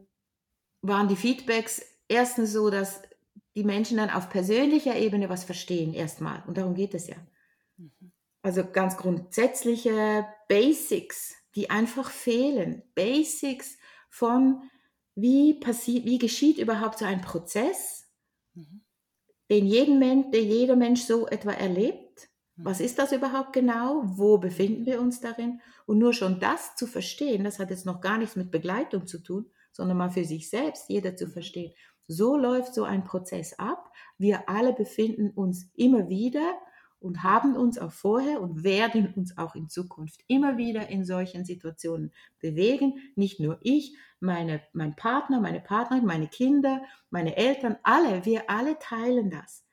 [0.81, 3.01] waren die Feedbacks erstens so, dass
[3.55, 6.43] die Menschen dann auf persönlicher Ebene was verstehen, erstmal.
[6.47, 7.15] Und darum geht es ja.
[7.77, 8.11] Mhm.
[8.41, 12.83] Also ganz grundsätzliche Basics, die einfach fehlen.
[12.95, 13.77] Basics
[14.09, 14.63] von,
[15.15, 18.07] wie, passiert, wie geschieht überhaupt so ein Prozess,
[18.55, 18.81] Mhm.
[19.49, 22.29] den, jeden Mensch, den jeder Mensch so etwa erlebt.
[22.61, 22.85] Was Mhm.
[22.85, 24.01] ist das überhaupt genau?
[24.05, 25.61] Wo befinden wir uns darin?
[25.85, 29.19] Und nur schon das zu verstehen, das hat jetzt noch gar nichts mit Begleitung zu
[29.19, 31.29] tun, sondern mal für sich selbst, jeder zu Mhm.
[31.29, 31.73] verstehen.
[32.07, 33.91] So läuft so ein Prozess ab.
[34.17, 36.55] Wir alle befinden uns immer wieder
[36.99, 41.45] und haben uns auch vorher und werden uns auch in Zukunft immer wieder in solchen
[41.45, 42.95] Situationen bewegen.
[43.15, 48.77] Nicht nur ich, meine, mein Partner, meine Partnerin, meine Kinder, meine Eltern, alle, wir alle
[48.79, 49.63] teilen das.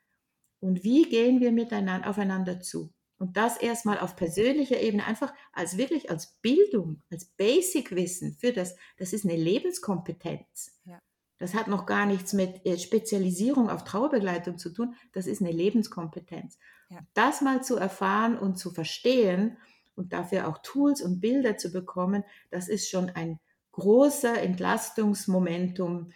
[0.60, 2.92] Und wie gehen wir miteinander aufeinander zu?
[3.18, 8.76] Und das erstmal auf persönlicher Ebene, einfach als wirklich als Bildung, als Basic-Wissen für das,
[8.98, 10.78] das ist eine Lebenskompetenz.
[10.84, 11.00] Ja.
[11.38, 15.52] Das hat noch gar nichts mit äh, Spezialisierung auf Trauerbegleitung zu tun, das ist eine
[15.52, 16.58] Lebenskompetenz.
[16.90, 16.98] Ja.
[17.14, 19.56] Das mal zu erfahren und zu verstehen
[19.94, 23.40] und dafür auch Tools und Bilder zu bekommen, das ist schon ein
[23.72, 26.12] großer Entlastungsmomentum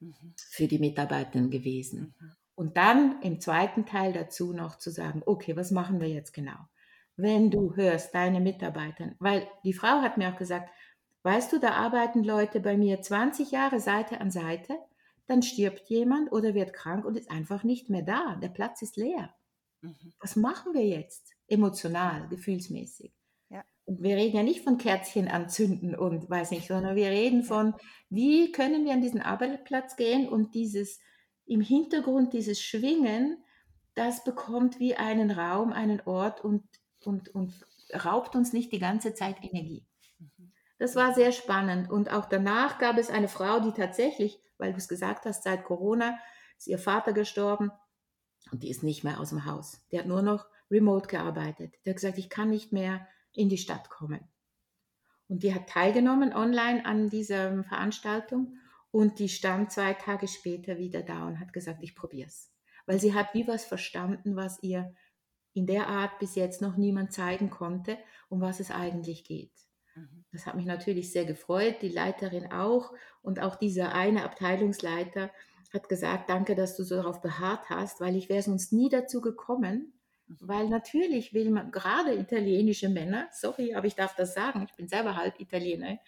[0.00, 0.32] Mhm.
[0.36, 2.14] für die Mitarbeitenden gewesen.
[2.18, 2.32] Mhm.
[2.60, 6.58] Und dann im zweiten Teil dazu noch zu sagen, okay, was machen wir jetzt genau?
[7.16, 10.68] Wenn du hörst, deine Mitarbeiter, weil die Frau hat mir auch gesagt,
[11.22, 14.76] weißt du, da arbeiten Leute bei mir 20 Jahre Seite an Seite,
[15.26, 18.36] dann stirbt jemand oder wird krank und ist einfach nicht mehr da.
[18.42, 19.34] Der Platz ist leer.
[19.80, 20.12] Mhm.
[20.20, 21.32] Was machen wir jetzt?
[21.48, 23.10] Emotional, gefühlsmäßig.
[23.48, 23.64] Ja.
[23.86, 27.72] Und wir reden ja nicht von Kerzchen anzünden und weiß nicht, sondern wir reden von,
[28.10, 31.00] wie können wir an diesen Arbeitsplatz gehen und dieses
[31.50, 33.42] im Hintergrund, dieses Schwingen,
[33.94, 36.62] das bekommt wie einen Raum, einen Ort und,
[37.04, 39.84] und, und raubt uns nicht die ganze Zeit Energie.
[40.18, 40.52] Mhm.
[40.78, 41.90] Das war sehr spannend.
[41.90, 45.64] Und auch danach gab es eine Frau, die tatsächlich, weil du es gesagt hast, seit
[45.64, 46.18] Corona
[46.56, 47.72] ist ihr Vater gestorben
[48.52, 49.84] und die ist nicht mehr aus dem Haus.
[49.90, 51.74] Die hat nur noch remote gearbeitet.
[51.84, 54.20] Die hat gesagt, ich kann nicht mehr in die Stadt kommen.
[55.26, 58.56] Und die hat teilgenommen online an dieser Veranstaltung
[58.90, 62.52] und die stand zwei Tage später wieder da und hat gesagt, ich probiere es.
[62.86, 64.94] Weil sie hat wie was verstanden, was ihr
[65.52, 67.98] in der Art bis jetzt noch niemand zeigen konnte,
[68.28, 69.52] um was es eigentlich geht.
[69.94, 70.24] Mhm.
[70.32, 75.30] Das hat mich natürlich sehr gefreut, die Leiterin auch und auch dieser eine Abteilungsleiter
[75.72, 79.20] hat gesagt, danke, dass du so darauf beharrt hast, weil ich wäre sonst nie dazu
[79.20, 79.92] gekommen,
[80.30, 80.36] Mhm.
[80.40, 84.88] Weil natürlich will man, gerade italienische Männer, sorry, aber ich darf das sagen, ich bin
[84.88, 85.98] selber halb Italiener,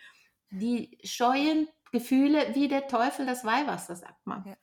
[0.50, 4.44] die scheuen Gefühle wie der Teufel das Weihwasser, sagt man.
[4.46, 4.56] Ja.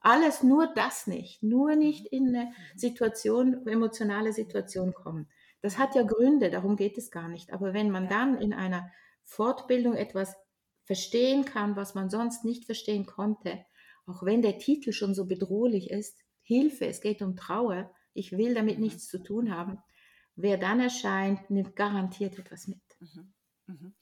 [0.00, 2.18] Alles nur das nicht, nur nicht mhm.
[2.18, 2.52] in eine.
[2.74, 5.28] Situation, emotionale Situation kommen.
[5.62, 7.52] Das hat ja Gründe, darum geht es gar nicht.
[7.52, 8.90] Aber wenn man dann in einer
[9.22, 10.34] Fortbildung etwas
[10.84, 13.64] verstehen kann, was man sonst nicht verstehen konnte,
[14.06, 18.54] auch wenn der Titel schon so bedrohlich ist, Hilfe, es geht um Trauer, ich will
[18.54, 18.84] damit mhm.
[18.84, 19.78] nichts zu tun haben,
[20.34, 22.82] wer dann erscheint, nimmt garantiert etwas mit.
[22.98, 23.32] Mhm.
[23.66, 23.94] Mhm.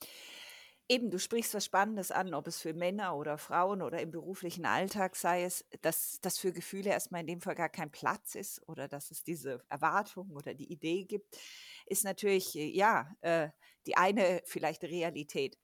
[0.91, 4.65] Eben, du sprichst was Spannendes an, ob es für Männer oder Frauen oder im beruflichen
[4.65, 8.61] Alltag sei es, dass das für Gefühle erstmal in dem Fall gar kein Platz ist
[8.67, 11.37] oder dass es diese Erwartung oder die Idee gibt,
[11.85, 13.51] ist natürlich, äh, ja, äh,
[13.85, 15.57] die eine vielleicht Realität.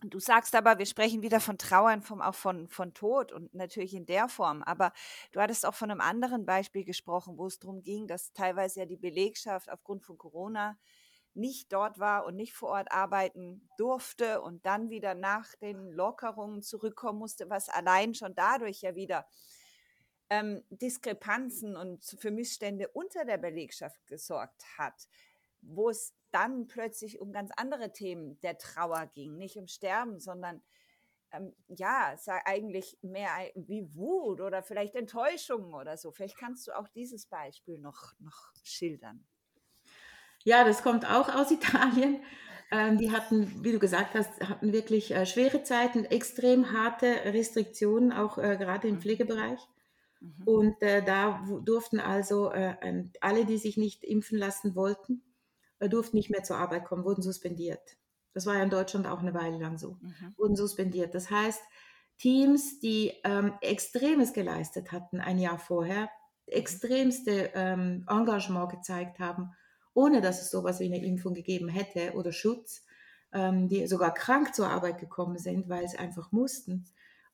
[0.00, 3.92] Du sagst aber, wir sprechen wieder von Trauern, vom, auch von, von Tod und natürlich
[3.92, 4.62] in der Form.
[4.62, 4.94] Aber
[5.32, 8.86] du hattest auch von einem anderen Beispiel gesprochen, wo es darum ging, dass teilweise ja
[8.86, 10.78] die Belegschaft aufgrund von Corona
[11.34, 16.62] nicht dort war und nicht vor Ort arbeiten durfte und dann wieder nach den Lockerungen
[16.62, 19.26] zurückkommen musste, was allein schon dadurch ja wieder
[20.30, 25.08] ähm, Diskrepanzen und für Missstände unter der Belegschaft gesorgt hat,
[25.60, 30.62] wo es dann plötzlich um ganz andere Themen der Trauer ging, nicht um Sterben, sondern
[31.30, 36.10] ähm, ja, eigentlich mehr wie Wut oder vielleicht Enttäuschung oder so.
[36.12, 39.26] Vielleicht kannst du auch dieses Beispiel noch, noch schildern.
[40.44, 42.22] Ja, das kommt auch aus Italien.
[42.70, 48.12] Ähm, die hatten, wie du gesagt hast, hatten wirklich äh, schwere Zeiten, extrem harte Restriktionen,
[48.12, 49.00] auch äh, gerade im mhm.
[49.00, 49.60] Pflegebereich.
[50.20, 50.42] Mhm.
[50.44, 52.50] Und äh, da durften also
[53.20, 55.22] alle, die sich nicht impfen lassen wollten,
[55.80, 57.98] durften nicht mehr zur Arbeit kommen, wurden suspendiert.
[58.32, 60.34] Das war ja in Deutschland auch eine Weile lang so, mhm.
[60.36, 61.14] wurden suspendiert.
[61.14, 61.62] Das heißt,
[62.18, 66.52] Teams, die ähm, Extremes geleistet hatten ein Jahr vorher, mhm.
[66.52, 69.52] extremste ähm, Engagement gezeigt haben,
[69.94, 72.84] ohne dass es sowas wie eine Impfung gegeben hätte oder Schutz,
[73.32, 76.84] ähm, die sogar krank zur Arbeit gekommen sind, weil sie einfach mussten,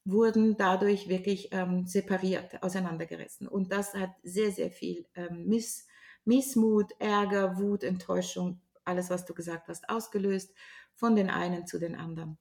[0.04, 3.48] wurden dadurch wirklich ähm, separiert, auseinandergerissen.
[3.48, 5.86] Und das hat sehr, sehr viel ähm, Miss,
[6.24, 10.54] Missmut, Ärger, Wut, Enttäuschung, alles, was du gesagt hast, ausgelöst
[10.94, 12.38] von den einen zu den anderen.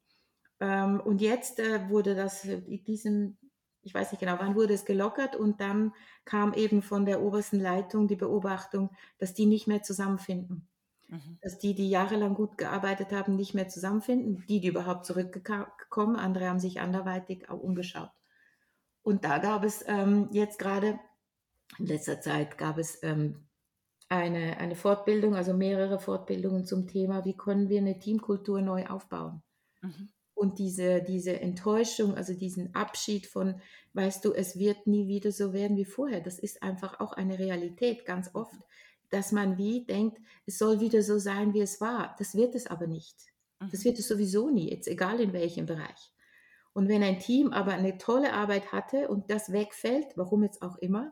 [0.60, 3.38] Und jetzt äh, wurde das in diesem
[3.82, 5.94] ich weiß nicht genau, wann wurde es gelockert und dann
[6.26, 10.68] kam eben von der obersten Leitung die Beobachtung, dass die nicht mehr zusammenfinden.
[11.08, 11.38] Mhm.
[11.42, 14.44] Dass die, die jahrelang gut gearbeitet haben, nicht mehr zusammenfinden.
[14.48, 18.12] Die, die überhaupt zurückgekommen, andere haben sich anderweitig auch umgeschaut.
[19.02, 21.00] Und da gab es ähm, jetzt gerade,
[21.78, 23.48] in letzter Zeit gab es ähm,
[24.10, 29.42] eine, eine Fortbildung, also mehrere Fortbildungen zum Thema, wie können wir eine Teamkultur neu aufbauen.
[29.82, 30.10] Mhm.
[30.40, 33.60] Und diese, diese Enttäuschung, also diesen Abschied von,
[33.92, 37.38] weißt du, es wird nie wieder so werden wie vorher, das ist einfach auch eine
[37.38, 38.56] Realität ganz oft,
[39.10, 42.16] dass man wie denkt, es soll wieder so sein, wie es war.
[42.20, 43.18] Das wird es aber nicht.
[43.60, 43.84] Das mhm.
[43.84, 46.14] wird es sowieso nie, jetzt egal in welchem Bereich.
[46.72, 50.78] Und wenn ein Team aber eine tolle Arbeit hatte und das wegfällt, warum jetzt auch
[50.78, 51.12] immer,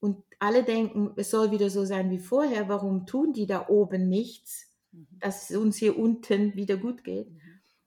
[0.00, 4.08] und alle denken, es soll wieder so sein wie vorher, warum tun die da oben
[4.08, 5.08] nichts, mhm.
[5.20, 7.28] dass es uns hier unten wieder gut geht?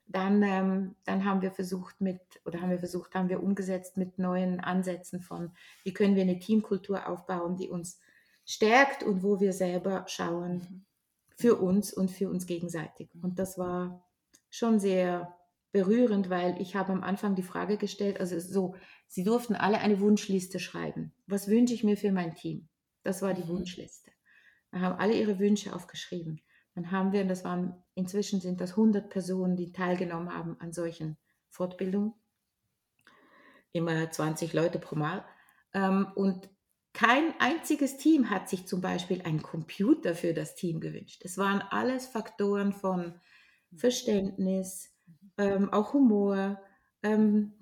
[0.08, 4.20] Dann, ähm, dann haben wir versucht mit, oder haben wir versucht, haben wir umgesetzt mit
[4.20, 5.52] neuen Ansätzen von,
[5.84, 8.00] wie können wir eine Teamkultur aufbauen, die uns
[8.46, 10.86] stärkt und wo wir selber schauen mhm.
[11.36, 13.10] für uns und für uns gegenseitig.
[13.16, 13.36] Und mhm.
[13.36, 14.06] das war
[14.50, 15.36] schon sehr
[15.72, 18.76] berührend, weil ich habe am Anfang die Frage gestellt, also so,
[19.08, 21.14] sie durften alle eine Wunschliste schreiben.
[21.28, 22.70] Was wünsche ich mir für mein Team?
[23.04, 23.50] Das war die mhm.
[23.50, 24.12] Wunschliste.
[24.72, 26.42] Da haben alle ihre Wünsche aufgeschrieben.
[26.76, 30.74] Dann haben wir, und das waren, inzwischen sind das 100 Personen, die teilgenommen haben an
[30.74, 31.18] solchen
[31.50, 32.14] Fortbildungen.
[33.72, 35.26] Immer 20 Leute pro Mal.
[35.74, 36.50] Ähm, und
[36.92, 41.22] kein einziges Team hat sich zum Beispiel einen Computer für das Team gewünscht.
[41.26, 43.20] Es waren alles Faktoren von
[43.74, 44.94] Verständnis,
[45.38, 46.62] ähm, auch Humor,
[47.04, 47.54] ähm,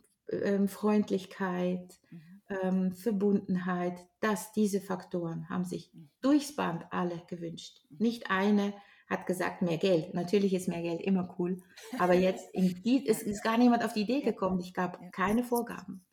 [0.68, 2.94] Freundlichkeit, mhm.
[2.94, 4.00] Verbundenheit.
[4.20, 7.86] Das, diese Faktoren haben sich durchs Band alle gewünscht.
[7.90, 8.74] Nicht eine
[9.14, 10.14] hat gesagt, mehr Geld.
[10.14, 11.62] Natürlich ist mehr Geld immer cool,
[12.00, 14.60] aber jetzt die, es ist gar niemand auf die Idee gekommen.
[14.60, 16.06] Ich gab keine Vorgaben.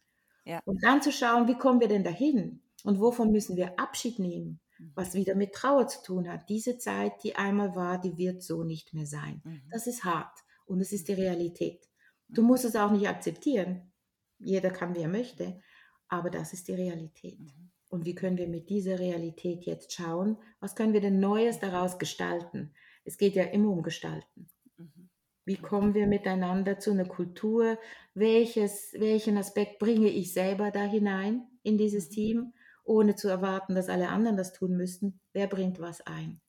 [0.65, 4.61] Und dann zu schauen, wie kommen wir denn dahin und wovon müssen wir Abschied nehmen,
[4.79, 4.93] mhm.
[4.95, 6.49] was wieder mit Trauer zu tun hat.
[6.49, 9.43] Diese Zeit, die einmal war, die wird so nicht mehr sein.
[9.45, 9.63] Mhm.
[9.71, 10.37] Das ist hart
[10.67, 11.87] und es ist die Realität.
[12.29, 13.93] Du musst es auch nicht akzeptieren.
[14.39, 15.61] Jeder kann, wie er möchte,
[16.09, 17.39] aber das ist die Realität.
[17.39, 17.71] Mhm.
[17.89, 21.99] Und wie können wir mit dieser Realität jetzt schauen, was können wir denn Neues daraus
[21.99, 22.73] gestalten?
[23.05, 24.49] Es geht ja immer um Gestalten.
[24.77, 25.11] Mhm.
[25.45, 27.79] Wie kommen wir miteinander zu einer Kultur?
[28.15, 32.13] Welches, welchen Aspekt bringe ich selber da hinein in dieses mhm.
[32.13, 32.53] Team?
[32.91, 35.21] ohne zu erwarten, dass alle anderen das tun müssten.
[35.33, 36.41] Wer bringt was ein?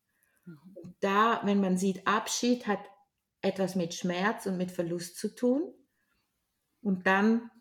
[0.45, 0.75] Mhm.
[0.75, 2.79] Und da, wenn man sieht, Abschied hat
[3.41, 5.71] etwas mit Schmerz und mit Verlust zu tun.
[6.81, 7.51] Und dann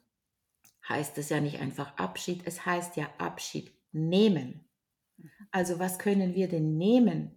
[0.89, 4.67] heißt es ja nicht einfach Abschied, es heißt ja Abschied nehmen.
[5.51, 7.37] Also was können wir denn nehmen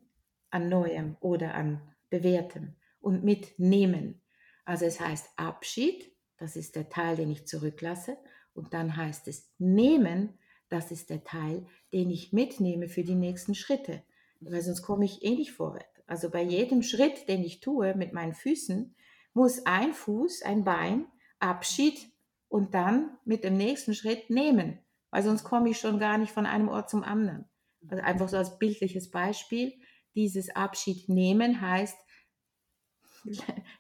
[0.54, 4.22] an Neuem oder an Bewährtem und mitnehmen?
[4.66, 8.18] Also es heißt Abschied, das ist der Teil, den ich zurücklasse.
[8.54, 10.38] Und dann heißt es nehmen,
[10.70, 14.04] das ist der Teil, den ich mitnehme für die nächsten Schritte.
[14.40, 16.04] Weil sonst komme ich eh nicht vorwärts.
[16.06, 18.96] Also bei jedem Schritt, den ich tue mit meinen Füßen,
[19.34, 21.08] muss ein Fuß, ein Bein
[21.40, 22.12] Abschied
[22.48, 24.80] und dann mit dem nächsten Schritt nehmen.
[25.10, 27.46] Weil sonst komme ich schon gar nicht von einem Ort zum anderen.
[27.88, 29.74] Also einfach so als bildliches Beispiel.
[30.16, 31.98] Dieses Abschied nehmen heißt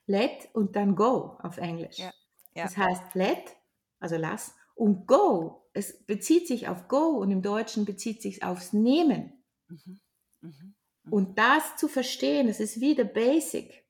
[0.08, 2.00] let und dann go auf Englisch.
[2.00, 2.12] Ja,
[2.56, 2.64] ja.
[2.64, 3.56] Das heißt let,
[4.00, 5.70] also lass, und go.
[5.74, 9.44] Es bezieht sich auf go und im Deutschen bezieht sich aufs Nehmen.
[9.68, 10.00] Mhm.
[10.42, 10.76] Mhm.
[11.10, 13.84] Und das zu verstehen, das ist wieder Basic.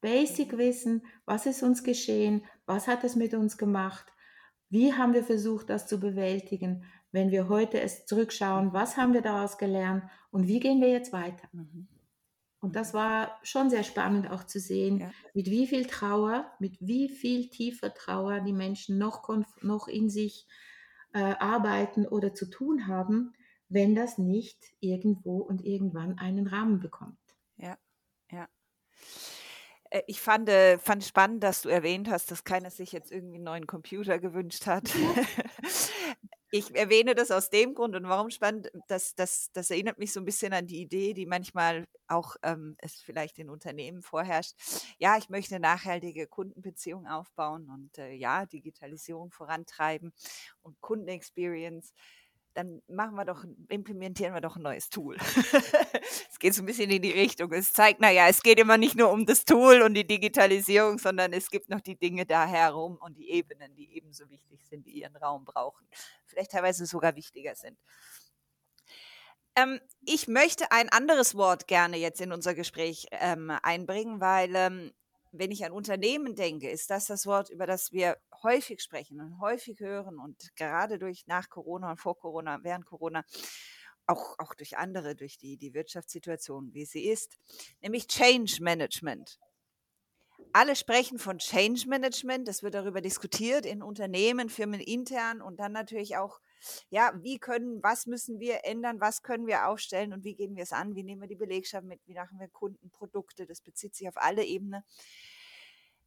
[0.00, 4.06] Basic Wissen, was ist uns geschehen, was hat es mit uns gemacht,
[4.68, 6.84] wie haben wir versucht, das zu bewältigen,
[7.16, 11.14] wenn wir heute es zurückschauen, was haben wir daraus gelernt und wie gehen wir jetzt
[11.14, 11.48] weiter.
[11.52, 11.88] Mhm.
[12.60, 15.10] Und das war schon sehr spannend auch zu sehen, Ja.
[15.32, 19.26] mit wie viel Trauer, mit wie viel tiefer Trauer die Menschen noch,
[19.62, 20.46] noch in sich
[21.14, 23.32] äh, arbeiten oder zu tun haben,
[23.70, 27.18] wenn das nicht irgendwo und irgendwann einen Rahmen bekommt.
[27.56, 27.78] Ja.
[29.90, 33.36] Äh, Ich fand, äh, fand spannend, dass du erwähnt hast, dass keiner sich jetzt irgendwie
[33.36, 34.84] einen neuen Computer gewünscht hat.
[36.52, 40.20] Ich erwähne das aus dem Grund und warum spannend, das, das, das erinnert mich so
[40.20, 44.54] ein bisschen an die Idee, die manchmal auch ähm, es vielleicht in Unternehmen vorherrscht.
[44.98, 50.12] Ja, ich möchte nachhaltige Kundenbeziehungen aufbauen und äh, ja, Digitalisierung vorantreiben
[50.62, 51.92] und Kundenexperience.
[52.56, 55.18] Dann machen wir doch, implementieren wir doch ein neues Tool.
[56.30, 57.52] es geht so ein bisschen in die Richtung.
[57.52, 61.34] Es zeigt, naja, es geht immer nicht nur um das Tool und die Digitalisierung, sondern
[61.34, 64.92] es gibt noch die Dinge da herum und die Ebenen, die ebenso wichtig sind, die
[64.92, 65.86] ihren Raum brauchen.
[66.24, 67.78] Vielleicht teilweise sogar wichtiger sind.
[69.54, 74.92] Ähm, ich möchte ein anderes Wort gerne jetzt in unser Gespräch ähm, einbringen, weil ähm,
[75.32, 79.40] wenn ich an Unternehmen denke, ist das das Wort, über das wir häufig sprechen und
[79.40, 83.24] häufig hören und gerade durch nach Corona und vor Corona, während Corona,
[84.06, 87.38] auch, auch durch andere, durch die, die Wirtschaftssituation, wie sie ist,
[87.80, 89.38] nämlich Change Management.
[90.52, 95.72] Alle sprechen von Change Management, es wird darüber diskutiert in Unternehmen, Firmen intern und dann
[95.72, 96.40] natürlich auch,
[96.90, 100.62] ja, wie können, was müssen wir ändern, was können wir aufstellen und wie gehen wir
[100.62, 104.08] es an, wie nehmen wir die Belegschaft mit, wie machen wir Kundenprodukte, das bezieht sich
[104.08, 104.82] auf alle Ebenen.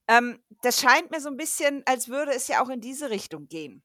[0.07, 3.47] Ähm, das scheint mir so ein bisschen, als würde es ja auch in diese Richtung
[3.47, 3.83] gehen.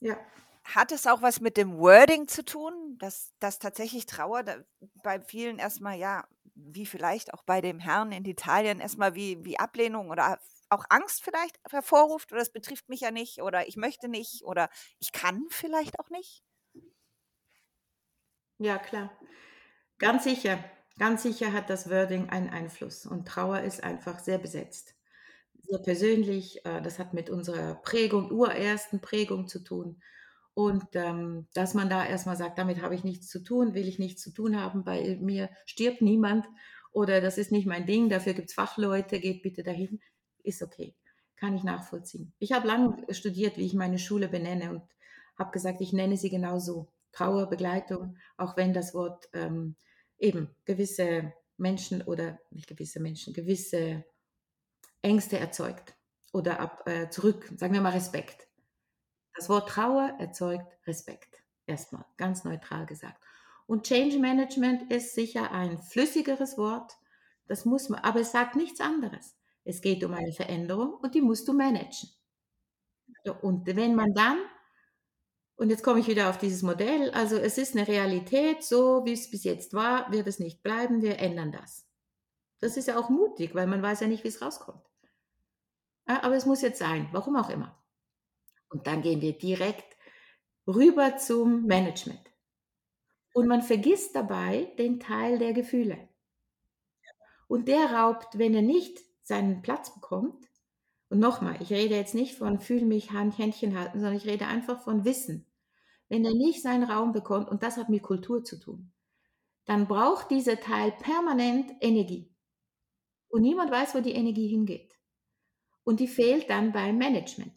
[0.00, 0.16] Ja,
[0.64, 4.58] Hat es auch was mit dem Wording zu tun, dass, dass tatsächlich Trauer da,
[5.02, 9.58] bei vielen erstmal, ja, wie vielleicht auch bei dem Herrn in Italien, erstmal wie, wie
[9.58, 10.38] Ablehnung oder
[10.70, 14.68] auch Angst vielleicht hervorruft oder es betrifft mich ja nicht oder ich möchte nicht oder
[14.98, 16.42] ich kann vielleicht auch nicht?
[18.58, 19.10] ja, klar.
[19.98, 20.64] Ganz sicher,
[20.98, 24.96] ganz sicher hat das Wording einen Einfluss und Trauer ist einfach sehr besetzt.
[25.62, 30.02] Sehr persönlich, äh, das hat mit unserer Prägung, urersten Prägung zu tun.
[30.54, 33.98] Und ähm, dass man da erstmal sagt, damit habe ich nichts zu tun, will ich
[34.00, 36.46] nichts zu tun haben, bei mir stirbt niemand
[36.92, 40.00] oder das ist nicht mein Ding, dafür gibt es Fachleute, geht bitte dahin,
[40.48, 40.94] ist okay,
[41.36, 42.32] kann ich nachvollziehen.
[42.38, 44.82] Ich habe lange studiert, wie ich meine Schule benenne und
[45.38, 49.76] habe gesagt, ich nenne sie genau so, Trauerbegleitung, auch wenn das Wort ähm,
[50.18, 54.04] eben gewisse Menschen oder nicht gewisse Menschen, gewisse
[55.02, 55.96] Ängste erzeugt
[56.32, 58.48] oder ab, äh, zurück, sagen wir mal Respekt.
[59.34, 61.42] Das Wort Trauer erzeugt Respekt.
[61.66, 63.22] Erstmal, ganz neutral gesagt.
[63.66, 66.96] Und Change Management ist sicher ein flüssigeres Wort.
[67.46, 69.37] Das muss man, aber es sagt nichts anderes.
[69.68, 72.08] Es geht um eine Veränderung und die musst du managen.
[73.42, 74.38] Und wenn man dann,
[75.56, 79.12] und jetzt komme ich wieder auf dieses Modell, also es ist eine Realität, so wie
[79.12, 81.86] es bis jetzt war, wird es nicht bleiben, wir ändern das.
[82.60, 84.82] Das ist ja auch mutig, weil man weiß ja nicht, wie es rauskommt.
[86.06, 87.78] Aber es muss jetzt sein, warum auch immer.
[88.70, 89.98] Und dann gehen wir direkt
[90.66, 92.32] rüber zum Management.
[93.34, 96.08] Und man vergisst dabei den Teil der Gefühle.
[97.48, 100.48] Und der raubt, wenn er nicht seinen Platz bekommt,
[101.10, 104.46] und nochmal, ich rede jetzt nicht von fühl mich, Hand, Händchen halten, sondern ich rede
[104.46, 105.46] einfach von Wissen.
[106.08, 108.92] Wenn er nicht seinen Raum bekommt, und das hat mit Kultur zu tun,
[109.64, 112.34] dann braucht dieser Teil permanent Energie.
[113.28, 114.98] Und niemand weiß, wo die Energie hingeht.
[115.84, 117.52] Und die fehlt dann beim Management.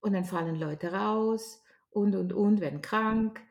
[0.00, 3.42] Und dann fallen Leute raus und, und, und, werden krank,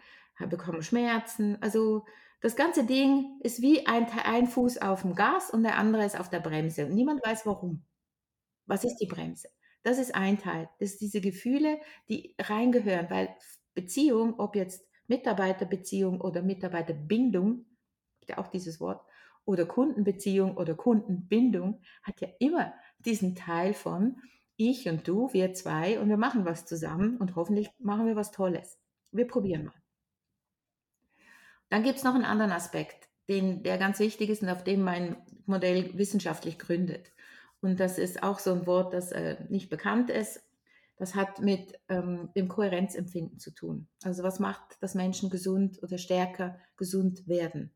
[0.49, 1.59] bekommen Schmerzen.
[1.61, 2.05] Also
[2.43, 6.19] das ganze Ding ist wie ein, ein Fuß auf dem Gas und der andere ist
[6.19, 7.85] auf der Bremse und niemand weiß warum.
[8.65, 9.47] Was ist die Bremse?
[9.81, 10.69] Das ist ein Teil.
[10.77, 11.79] Das sind diese Gefühle,
[12.09, 13.33] die reingehören, weil
[13.73, 17.65] Beziehung, ob jetzt Mitarbeiterbeziehung oder Mitarbeiterbindung,
[18.27, 19.05] ja auch dieses Wort,
[19.45, 24.17] oder Kundenbeziehung oder Kundenbindung, hat ja immer diesen Teil von
[24.57, 28.31] ich und du, wir zwei und wir machen was zusammen und hoffentlich machen wir was
[28.31, 28.77] Tolles.
[29.13, 29.82] Wir probieren mal.
[31.73, 34.83] Dann gibt es noch einen anderen Aspekt, den, der ganz wichtig ist und auf dem
[34.83, 35.17] mein
[35.47, 37.11] Modell wissenschaftlich gründet.
[37.61, 40.43] Und das ist auch so ein Wort, das äh, nicht bekannt ist.
[40.97, 43.87] Das hat mit ähm, dem Kohärenzempfinden zu tun.
[44.03, 47.71] Also was macht, dass Menschen gesund oder stärker gesund werden?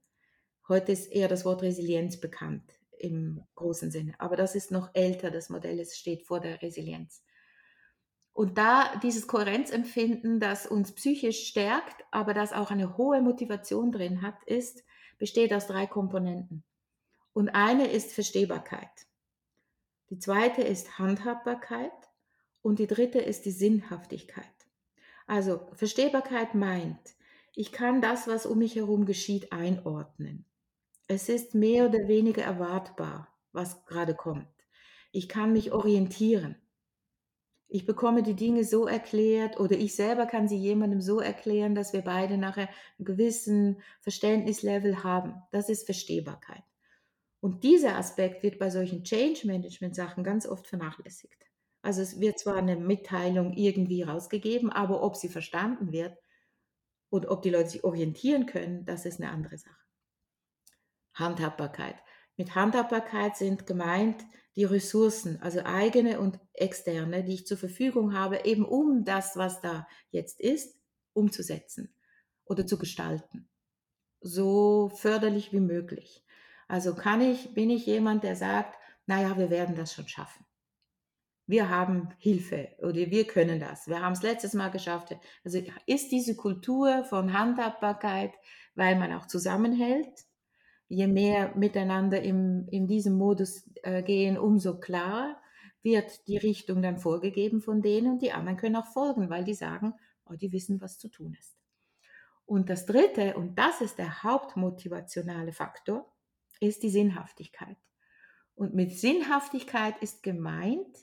[0.68, 4.14] Heute ist eher das Wort Resilienz bekannt im großen Sinne.
[4.20, 7.24] Aber das ist noch älter, das Modell, es steht vor der Resilienz.
[8.38, 14.22] Und da dieses Kohärenzempfinden, das uns psychisch stärkt, aber das auch eine hohe Motivation drin
[14.22, 14.84] hat, ist,
[15.18, 16.64] besteht aus drei Komponenten.
[17.34, 19.08] Und eine ist Verstehbarkeit.
[20.12, 21.92] Die zweite ist Handhabbarkeit
[22.62, 24.46] und die dritte ist die Sinnhaftigkeit.
[25.26, 27.16] Also Verstehbarkeit meint,
[27.56, 30.46] ich kann das, was um mich herum geschieht, einordnen.
[31.08, 34.48] Es ist mehr oder weniger erwartbar, was gerade kommt.
[35.12, 36.56] Ich kann mich orientieren.
[37.70, 41.92] Ich bekomme die Dinge so erklärt oder ich selber kann sie jemandem so erklären, dass
[41.92, 45.42] wir beide nachher einen gewissen Verständnislevel haben.
[45.52, 46.64] Das ist Verstehbarkeit.
[47.42, 51.46] Und dieser Aspekt wird bei solchen Change Management Sachen ganz oft vernachlässigt.
[51.82, 56.18] Also es wird zwar eine Mitteilung irgendwie rausgegeben, aber ob sie verstanden wird
[57.10, 59.76] und ob die Leute sich orientieren können, das ist eine andere Sache.
[61.14, 61.96] Handhabbarkeit.
[62.38, 64.24] Mit Handhabbarkeit sind gemeint
[64.56, 69.62] die Ressourcen, also eigene und externe, die ich zur Verfügung habe, eben um das, was
[69.62, 70.80] da jetzt ist,
[71.14, 71.94] umzusetzen
[72.46, 73.50] oder zu gestalten.
[74.22, 76.24] So förderlich wie möglich.
[76.68, 80.46] Also kann ich, bin ich jemand, der sagt, naja, wir werden das schon schaffen.
[81.46, 83.88] Wir haben Hilfe oder wir können das.
[83.88, 85.16] Wir haben es letztes Mal geschafft.
[85.46, 88.34] Also ist diese Kultur von Handhabbarkeit,
[88.76, 90.27] weil man auch zusammenhält.
[90.88, 95.38] Je mehr miteinander im, in diesem Modus äh, gehen, umso klarer
[95.84, 99.54] wird die Richtung dann vorgegeben von denen und die anderen können auch folgen, weil die
[99.54, 99.94] sagen,
[100.26, 101.58] oh, die wissen, was zu tun ist.
[102.46, 106.12] Und das Dritte, und das ist der hauptmotivationale Faktor,
[106.60, 107.78] ist die Sinnhaftigkeit.
[108.56, 110.98] Und mit Sinnhaftigkeit ist gemeint,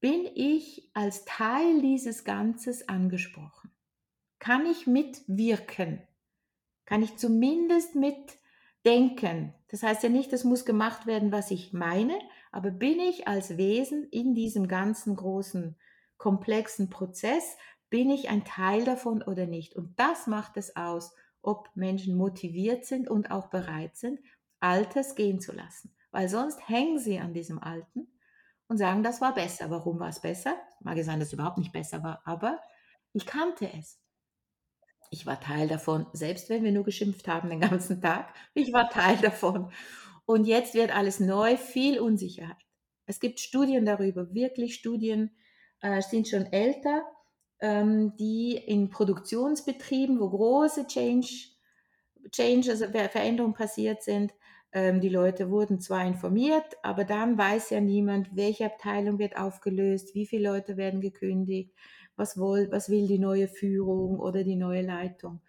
[0.00, 3.70] bin ich als Teil dieses Ganzes angesprochen?
[4.38, 6.06] Kann ich mitwirken?
[6.84, 7.96] Kann ich zumindest
[8.84, 9.54] mitdenken?
[9.68, 12.18] Das heißt ja nicht, es muss gemacht werden, was ich meine,
[12.50, 15.76] aber bin ich als Wesen in diesem ganzen großen,
[16.16, 17.56] komplexen Prozess,
[17.90, 19.76] bin ich ein Teil davon oder nicht?
[19.76, 24.20] Und das macht es aus, ob Menschen motiviert sind und auch bereit sind,
[24.60, 25.94] Altes gehen zu lassen.
[26.10, 28.08] Weil sonst hängen sie an diesem Alten
[28.66, 29.70] und sagen, das war besser.
[29.70, 30.56] Warum war es besser?
[30.80, 32.58] Mag ja sein, dass es überhaupt nicht besser war, aber
[33.12, 34.00] ich kannte es.
[35.10, 38.34] Ich war Teil davon, selbst wenn wir nur geschimpft haben den ganzen Tag.
[38.54, 39.72] Ich war Teil davon.
[40.26, 42.56] Und jetzt wird alles neu, viel Unsicherheit.
[43.06, 45.30] Es gibt Studien darüber, wirklich Studien
[45.80, 47.02] äh, sind schon älter,
[47.60, 51.28] ähm, die in Produktionsbetrieben, wo große Change,
[52.30, 54.34] Change also Veränderungen passiert sind,
[54.72, 60.14] ähm, die Leute wurden zwar informiert, aber dann weiß ja niemand, welche Abteilung wird aufgelöst,
[60.14, 61.74] wie viele Leute werden gekündigt,
[62.18, 65.40] was, will, was will die neue Führung oder die neue Leitung.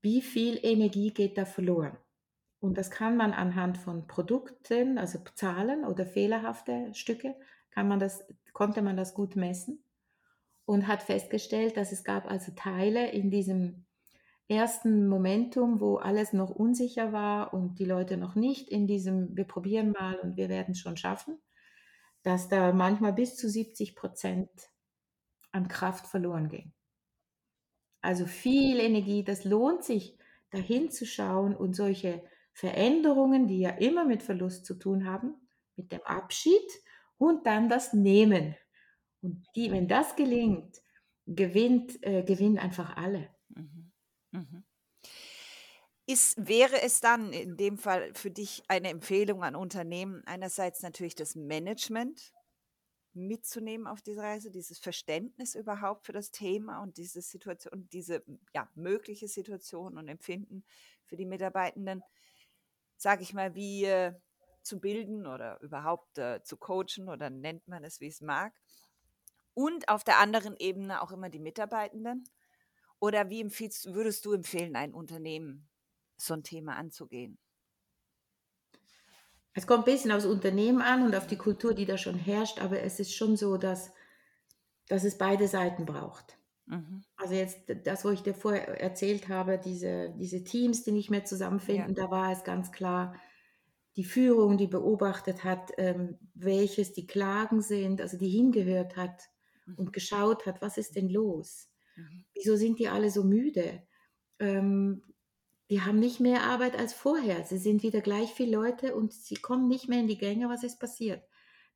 [0.00, 1.96] Wie viel Energie geht da verloren?
[2.58, 7.34] Und das kann man anhand von Produkten, also Zahlen oder fehlerhafte Stücke,
[7.70, 9.82] kann man das, konnte man das gut messen
[10.64, 13.84] und hat festgestellt, dass es gab also Teile in diesem
[14.48, 19.44] ersten Momentum, wo alles noch unsicher war und die Leute noch nicht in diesem, wir
[19.44, 21.40] probieren mal und wir werden es schon schaffen,
[22.22, 24.50] dass da manchmal bis zu 70 Prozent
[25.52, 26.72] an Kraft verloren ging.
[28.00, 30.18] Also viel Energie, das lohnt sich,
[30.50, 32.22] dahin zu schauen und solche
[32.52, 35.34] Veränderungen, die ja immer mit Verlust zu tun haben,
[35.76, 36.68] mit dem Abschied
[37.16, 38.56] und dann das Nehmen.
[39.22, 40.82] Und die, wenn das gelingt,
[41.26, 43.30] gewinnt, äh, gewinnen einfach alle.
[43.48, 43.92] Mhm.
[44.32, 44.64] Mhm.
[46.06, 51.14] Ist, wäre es dann in dem Fall für dich eine Empfehlung an Unternehmen, einerseits natürlich
[51.14, 52.32] das Management
[53.14, 58.68] mitzunehmen auf diese Reise, dieses Verständnis überhaupt für das Thema und diese Situation, diese ja,
[58.74, 60.64] mögliche Situation und Empfinden
[61.04, 62.02] für die Mitarbeitenden,
[62.96, 64.14] sage ich mal, wie äh,
[64.62, 68.54] zu bilden oder überhaupt äh, zu coachen oder nennt man es, wie es mag.
[69.54, 72.24] und auf der anderen Ebene auch immer die Mitarbeitenden?
[73.00, 75.68] Oder wie würdest du empfehlen, ein Unternehmen
[76.16, 77.38] so ein Thema anzugehen?
[79.54, 82.60] Es kommt ein bisschen aufs Unternehmen an und auf die Kultur, die da schon herrscht,
[82.60, 83.92] aber es ist schon so, dass,
[84.88, 86.38] dass es beide Seiten braucht.
[86.66, 87.02] Mhm.
[87.16, 91.24] Also jetzt das, wo ich dir vorher erzählt habe, diese, diese Teams, die nicht mehr
[91.24, 93.16] zusammenfinden, da war es ganz klar,
[93.96, 99.22] die Führung, die beobachtet hat, ähm, welches die Klagen sind, also die hingehört hat
[99.66, 99.76] Mhm.
[99.76, 101.70] und geschaut hat, was ist denn los?
[101.96, 102.24] Mhm.
[102.34, 103.82] Wieso sind die alle so müde?
[104.38, 105.02] Ähm,
[105.72, 107.44] die haben nicht mehr Arbeit als vorher.
[107.44, 110.50] Sie sind wieder gleich viele Leute und sie kommen nicht mehr in die Gänge.
[110.50, 111.24] Was ist passiert?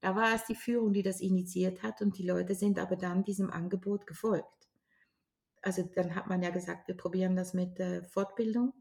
[0.02, 3.24] Da war es die Führung, die das initiiert hat und die Leute sind aber dann
[3.24, 4.68] diesem Angebot gefolgt.
[5.62, 8.74] Also dann hat man ja gesagt, wir probieren das mit äh, Fortbildung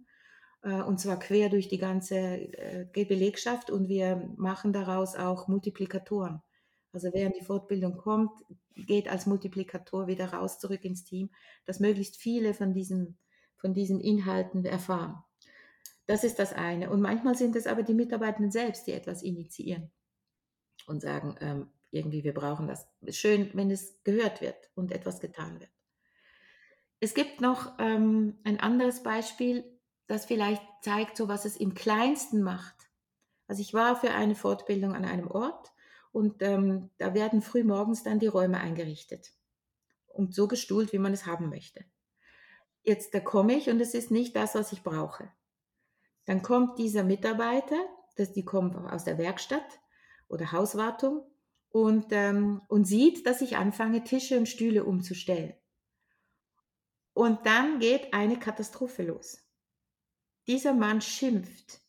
[0.64, 6.42] äh, und zwar quer durch die ganze äh, Belegschaft und wir machen daraus auch Multiplikatoren.
[6.92, 8.32] Also während die Fortbildung kommt,
[8.76, 11.30] geht als Multiplikator wieder raus zurück ins Team,
[11.64, 13.18] dass möglichst viele von diesen,
[13.66, 15.24] von diesen Inhalten erfahren.
[16.06, 16.92] Das ist das eine.
[16.92, 19.92] Und manchmal sind es aber die Mitarbeitenden selbst, die etwas initiieren
[20.86, 22.88] und sagen, ähm, irgendwie, wir brauchen das.
[23.10, 25.72] Schön, wenn es gehört wird und etwas getan wird.
[27.00, 29.64] Es gibt noch ähm, ein anderes Beispiel,
[30.06, 32.92] das vielleicht zeigt, so was es im Kleinsten macht.
[33.48, 35.74] Also ich war für eine Fortbildung an einem Ort
[36.12, 39.34] und ähm, da werden früh morgens dann die Räume eingerichtet
[40.06, 41.84] und so gestuhlt, wie man es haben möchte.
[42.86, 45.32] Jetzt da komme ich und es ist nicht das, was ich brauche.
[46.26, 47.78] Dann kommt dieser Mitarbeiter,
[48.16, 49.80] das, die kommt aus der Werkstatt
[50.28, 51.24] oder Hauswartung
[51.70, 55.54] und, ähm, und sieht, dass ich anfange, Tische und Stühle umzustellen.
[57.14, 59.42] Und dann geht eine Katastrophe los.
[60.48, 61.82] Dieser Mann schimpft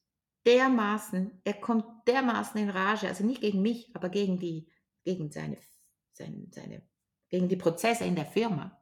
[0.47, 4.71] dermaßen, er kommt dermaßen in Rage, also nicht gegen mich, aber gegen die,
[5.05, 5.59] gegen seine,
[6.13, 6.83] seine, seine
[7.29, 8.81] gegen die Prozesse in der Firma,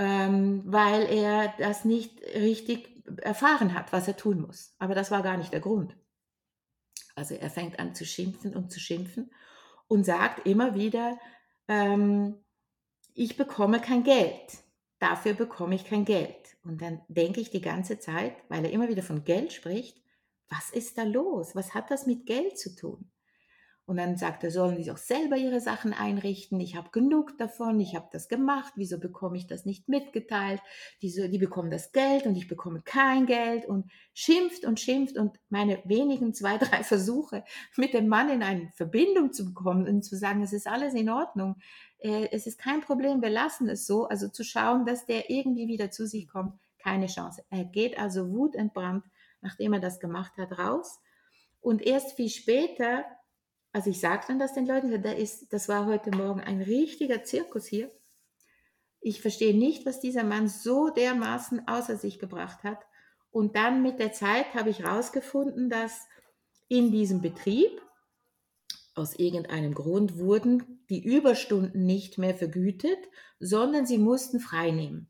[0.00, 2.88] ähm, weil er das nicht richtig
[3.18, 4.74] erfahren hat, was er tun muss.
[4.78, 5.94] Aber das war gar nicht der Grund.
[7.14, 9.30] Also er fängt an zu schimpfen und zu schimpfen
[9.88, 11.18] und sagt immer wieder,
[11.68, 12.36] ähm,
[13.14, 14.58] ich bekomme kein Geld.
[15.00, 16.56] Dafür bekomme ich kein Geld.
[16.64, 20.00] Und dann denke ich die ganze Zeit, weil er immer wieder von Geld spricht,
[20.48, 21.54] was ist da los?
[21.54, 23.09] Was hat das mit Geld zu tun?
[23.90, 26.60] Und dann sagt er, sollen die doch selber ihre Sachen einrichten.
[26.60, 28.72] Ich habe genug davon, ich habe das gemacht.
[28.76, 30.60] Wieso bekomme ich das nicht mitgeteilt?
[31.02, 35.18] Die, so, die bekommen das Geld und ich bekomme kein Geld und schimpft und schimpft.
[35.18, 37.42] Und meine wenigen zwei, drei Versuche,
[37.76, 41.10] mit dem Mann in eine Verbindung zu bekommen und zu sagen, es ist alles in
[41.10, 41.56] Ordnung,
[41.98, 44.06] äh, es ist kein Problem, wir lassen es so.
[44.06, 47.42] Also zu schauen, dass der irgendwie wieder zu sich kommt, keine Chance.
[47.50, 49.02] Er geht also wutentbrannt,
[49.40, 51.00] nachdem er das gemacht hat, raus.
[51.60, 53.04] Und erst viel später
[53.72, 57.22] also ich sage dann das den Leuten, da ist, das war heute Morgen ein richtiger
[57.22, 57.90] Zirkus hier.
[59.00, 62.78] Ich verstehe nicht, was dieser Mann so dermaßen außer sich gebracht hat.
[63.30, 66.06] Und dann mit der Zeit habe ich herausgefunden, dass
[66.68, 67.80] in diesem Betrieb
[68.94, 72.98] aus irgendeinem Grund wurden die Überstunden nicht mehr vergütet,
[73.38, 75.08] sondern sie mussten freinehmen.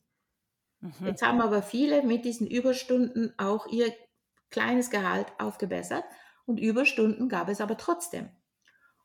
[0.80, 1.06] Mhm.
[1.06, 3.92] Jetzt haben aber viele mit diesen Überstunden auch ihr
[4.50, 6.04] kleines Gehalt aufgebessert
[6.44, 8.28] und Überstunden gab es aber trotzdem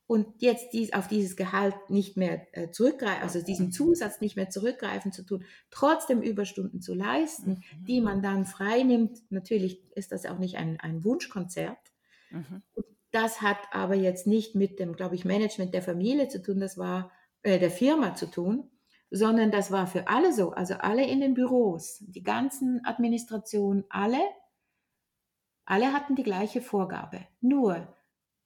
[0.08, 4.50] und jetzt dies, auf dieses Gehalt nicht mehr äh, zurückgreifen, also diesen Zusatz nicht mehr
[4.50, 7.86] zurückgreifen zu tun, trotzdem Überstunden zu leisten, mhm.
[7.86, 9.20] die man dann frei nimmt.
[9.32, 11.78] Natürlich ist das auch nicht ein, ein Wunschkonzert.
[12.32, 12.64] Mhm.
[13.12, 16.78] das hat aber jetzt nicht mit dem, glaube ich, Management der Familie zu tun, das
[16.78, 17.12] war
[17.44, 18.70] äh, der Firma zu tun,
[19.12, 24.20] sondern das war für alle so, also alle in den Büros, die ganzen Administrationen, alle,
[25.66, 27.26] alle hatten die gleiche Vorgabe.
[27.40, 27.95] Nur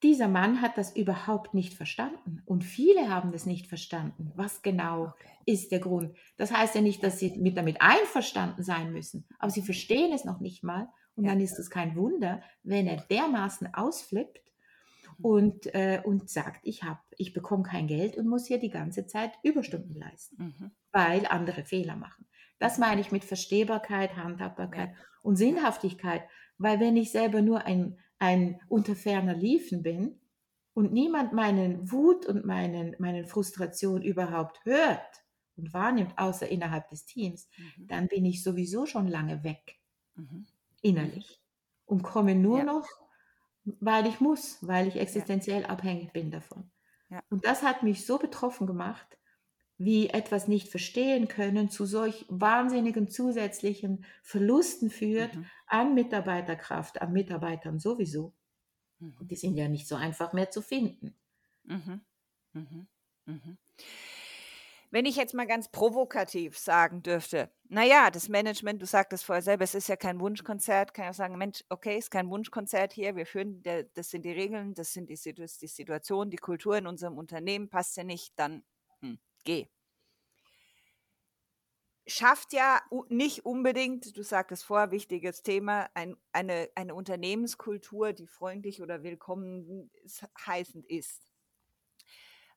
[0.03, 4.31] dieser Mann hat das überhaupt nicht verstanden und viele haben das nicht verstanden.
[4.35, 5.29] Was genau okay.
[5.45, 6.15] ist der Grund?
[6.37, 10.23] Das heißt ja nicht, dass sie mit damit einverstanden sein müssen, aber sie verstehen es
[10.23, 11.31] noch nicht mal und ja.
[11.31, 14.41] dann ist es kein Wunder, wenn er dermaßen ausflippt
[15.17, 15.25] mhm.
[15.25, 19.05] und, äh, und sagt, ich, hab, ich bekomme kein Geld und muss hier die ganze
[19.05, 20.71] Zeit Überstunden leisten, mhm.
[20.93, 22.25] weil andere Fehler machen.
[22.57, 24.95] Das meine ich mit Verstehbarkeit, Handhabbarkeit ja.
[25.21, 26.23] und Sinnhaftigkeit,
[26.57, 30.19] weil wenn ich selber nur ein ein unter ferner Liefen bin
[30.73, 35.23] und niemand meinen Wut und meinen, meinen Frustration überhaupt hört
[35.57, 37.87] und wahrnimmt, außer innerhalb des Teams, mhm.
[37.87, 39.79] dann bin ich sowieso schon lange weg,
[40.15, 40.45] mhm.
[40.81, 41.41] innerlich.
[41.85, 42.63] Und komme nur ja.
[42.65, 42.87] noch,
[43.79, 45.69] weil ich muss, weil ich existenziell ja.
[45.69, 46.69] abhängig bin davon.
[47.09, 47.21] Ja.
[47.29, 49.18] Und das hat mich so betroffen gemacht,
[49.79, 55.45] wie etwas nicht verstehen können zu solch wahnsinnigen zusätzlichen Verlusten führt mhm.
[55.67, 58.33] an Mitarbeiterkraft, an Mitarbeitern sowieso.
[58.99, 59.15] Mhm.
[59.19, 61.15] Und die sind ja nicht so einfach mehr zu finden.
[61.63, 62.01] Mhm.
[62.53, 62.87] mhm.
[63.25, 63.57] Mhm.
[64.91, 69.43] Wenn ich jetzt mal ganz provokativ sagen dürfte, na ja, das Management, du sagtest vorher
[69.43, 72.91] selber, es ist ja kein Wunschkonzert, kann ich auch sagen, Mensch, okay, ist kein Wunschkonzert
[72.91, 76.75] hier, wir führen, der, das sind die Regeln, das sind die, die Situation, die Kultur
[76.75, 78.63] in unserem Unternehmen, passt ja nicht, dann
[79.01, 79.67] hm, geh.
[82.07, 88.81] Schafft ja nicht unbedingt, du sagtest vorher, wichtiges Thema, ein, eine, eine Unternehmenskultur, die freundlich
[88.81, 89.91] oder willkommen
[90.45, 91.21] heißend ist.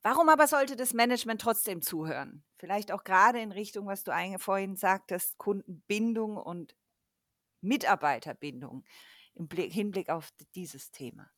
[0.02, 2.42] Warum aber sollte das Management trotzdem zuhören?
[2.56, 6.74] Vielleicht auch gerade in Richtung, was du vorhin sagtest, Kundenbindung und
[7.60, 8.84] Mitarbeiterbindung
[9.34, 11.30] im Blick, Hinblick auf dieses Thema.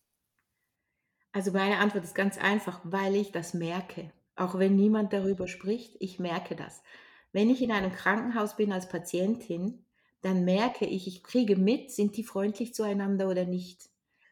[1.32, 4.12] Also meine Antwort ist ganz einfach, weil ich das merke.
[4.36, 6.82] Auch wenn niemand darüber spricht, ich merke das.
[7.32, 9.84] Wenn ich in einem Krankenhaus bin als Patientin,
[10.22, 13.90] dann merke ich, ich kriege mit, sind die freundlich zueinander oder nicht.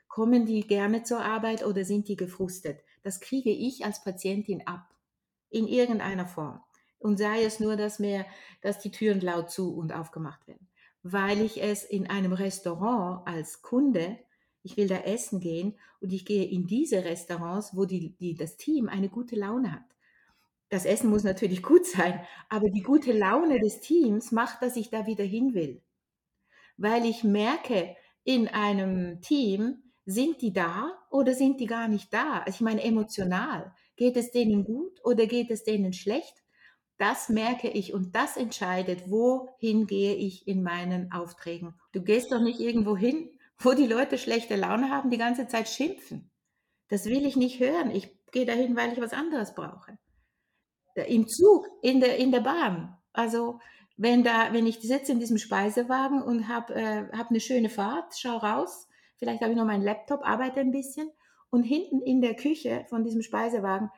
[0.08, 2.80] Kommen die gerne zur Arbeit oder sind die gefrustet?
[3.02, 4.86] Das kriege ich als Patientin ab.
[5.50, 6.60] In irgendeiner Form.
[6.98, 8.24] Und sei es nur, dass mir,
[8.62, 10.68] dass die Türen laut zu und aufgemacht werden.
[11.02, 14.18] Weil ich es in einem Restaurant als Kunde,
[14.62, 18.56] ich will da essen gehen und ich gehe in diese Restaurants, wo die, die, das
[18.56, 19.91] Team eine gute Laune hat.
[20.72, 22.18] Das Essen muss natürlich gut sein,
[22.48, 25.82] aber die gute Laune des Teams macht, dass ich da wieder hin will.
[26.78, 27.94] Weil ich merke,
[28.24, 32.38] in einem Team, sind die da oder sind die gar nicht da?
[32.38, 33.74] Also ich meine emotional.
[33.96, 36.42] Geht es denen gut oder geht es denen schlecht?
[36.96, 41.74] Das merke ich und das entscheidet, wohin gehe ich in meinen Aufträgen.
[41.92, 45.68] Du gehst doch nicht irgendwo hin, wo die Leute schlechte Laune haben, die ganze Zeit
[45.68, 46.30] schimpfen.
[46.88, 47.90] Das will ich nicht hören.
[47.90, 49.98] Ich gehe dahin, weil ich was anderes brauche.
[50.94, 52.96] Im Zug, in der, in der Bahn.
[53.12, 53.60] Also
[53.96, 58.14] wenn da, wenn ich sitze in diesem Speisewagen und habe äh, hab eine schöne Fahrt,
[58.18, 61.10] schau raus, vielleicht habe ich noch meinen Laptop, arbeite ein bisschen
[61.50, 63.90] und hinten in der Küche von diesem Speisewagen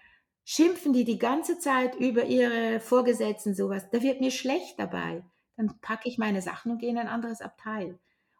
[0.44, 3.88] schimpfen die die ganze Zeit über ihre Vorgesetzten sowas.
[3.90, 5.24] Da wird mir schlecht dabei.
[5.56, 7.98] Dann packe ich meine Sachen und gehe in ein anderes Abteil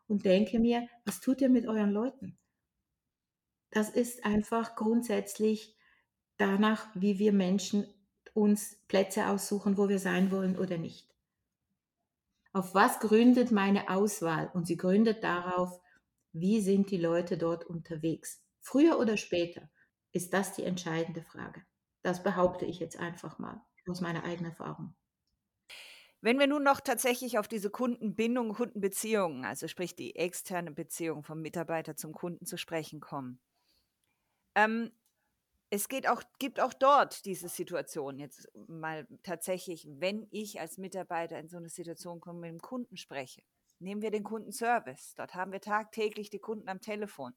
[0.08, 2.36] und denke mir, was tut ihr mit euren Leuten?
[3.70, 5.76] Das ist einfach grundsätzlich
[6.36, 7.86] danach, wie wir Menschen
[8.34, 11.08] uns Plätze aussuchen, wo wir sein wollen oder nicht.
[12.52, 14.50] Auf was gründet meine Auswahl?
[14.52, 15.80] Und sie gründet darauf,
[16.32, 18.44] wie sind die Leute dort unterwegs?
[18.60, 19.70] Früher oder später
[20.12, 21.62] ist das die entscheidende Frage.
[22.02, 24.94] Das behaupte ich jetzt einfach mal aus meiner eigenen Erfahrung.
[26.20, 31.42] Wenn wir nun noch tatsächlich auf diese Kundenbindung, Kundenbeziehungen, also sprich die externe Beziehung vom
[31.42, 33.40] Mitarbeiter zum Kunden zu sprechen kommen.
[34.54, 34.90] Ähm,
[35.74, 41.38] es geht auch, gibt auch dort diese Situation, jetzt mal tatsächlich, wenn ich als Mitarbeiter
[41.38, 43.42] in so eine Situation komme, mit dem Kunden spreche.
[43.80, 45.14] Nehmen wir den Kundenservice.
[45.16, 47.34] Dort haben wir tagtäglich die Kunden am Telefon.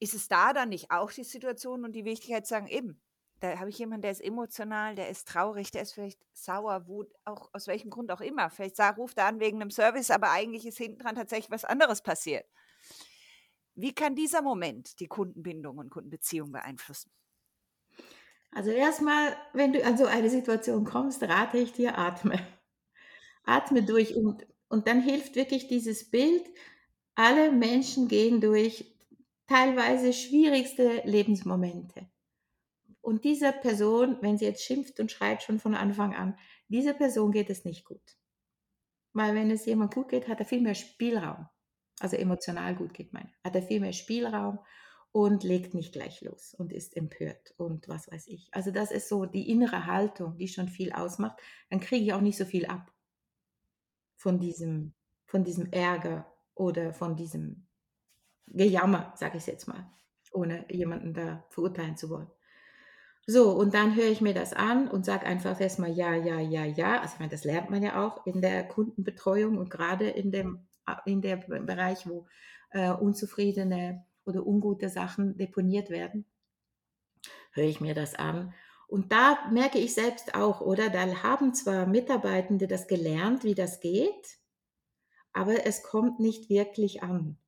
[0.00, 3.00] Ist es da dann nicht auch die Situation und die Wichtigkeit zu sagen, eben,
[3.40, 7.10] da habe ich jemanden, der ist emotional, der ist traurig, der ist vielleicht sauer, wut,
[7.24, 8.50] auch aus welchem Grund auch immer.
[8.50, 12.02] Vielleicht ruft er an wegen einem Service, aber eigentlich ist hinten dran tatsächlich was anderes
[12.02, 12.44] passiert.
[13.74, 17.10] Wie kann dieser Moment die Kundenbindung und Kundenbeziehung beeinflussen?
[18.50, 22.38] Also erstmal, wenn du an so eine Situation kommst, rate ich dir, atme.
[23.44, 26.44] Atme durch und, und dann hilft wirklich dieses Bild,
[27.14, 28.94] alle Menschen gehen durch
[29.46, 32.08] teilweise schwierigste Lebensmomente.
[33.00, 37.32] Und dieser Person, wenn sie jetzt schimpft und schreit schon von Anfang an, dieser Person
[37.32, 38.16] geht es nicht gut.
[39.12, 41.48] Weil wenn es jemand gut geht, hat er viel mehr Spielraum.
[42.02, 43.30] Also emotional gut geht meine.
[43.44, 44.58] Hat er viel mehr Spielraum
[45.12, 48.48] und legt nicht gleich los und ist empört und was weiß ich.
[48.52, 51.40] Also das ist so die innere Haltung, die schon viel ausmacht.
[51.70, 52.92] Dann kriege ich auch nicht so viel ab
[54.16, 54.94] von diesem,
[55.26, 57.68] von diesem Ärger oder von diesem
[58.48, 59.86] Gejammer, sage ich jetzt mal,
[60.32, 62.30] ohne jemanden da verurteilen zu wollen.
[63.26, 66.64] So, und dann höre ich mir das an und sage einfach erstmal ja, ja, ja,
[66.64, 67.00] ja.
[67.00, 70.66] Also ich meine, das lernt man ja auch in der Kundenbetreuung und gerade in dem,
[71.06, 72.26] in dem Bereich, wo
[72.70, 76.26] äh, unzufriedene oder ungute Sachen deponiert werden,
[77.52, 78.54] höre ich mir das an.
[78.88, 80.90] Und da merke ich selbst auch, oder?
[80.90, 84.38] Da haben zwar Mitarbeitende das gelernt, wie das geht,
[85.32, 87.38] aber es kommt nicht wirklich an.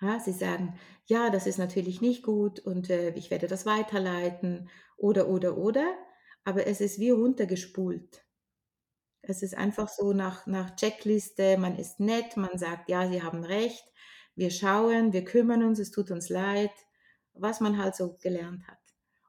[0.00, 4.68] Ja, sie sagen, ja, das ist natürlich nicht gut und äh, ich werde das weiterleiten
[4.96, 5.96] oder, oder, oder.
[6.44, 8.24] Aber es ist wie runtergespult.
[9.28, 13.44] Es ist einfach so nach, nach Checkliste, man ist nett, man sagt, ja, Sie haben
[13.44, 13.84] recht,
[14.34, 16.72] wir schauen, wir kümmern uns, es tut uns leid,
[17.34, 18.78] was man halt so gelernt hat.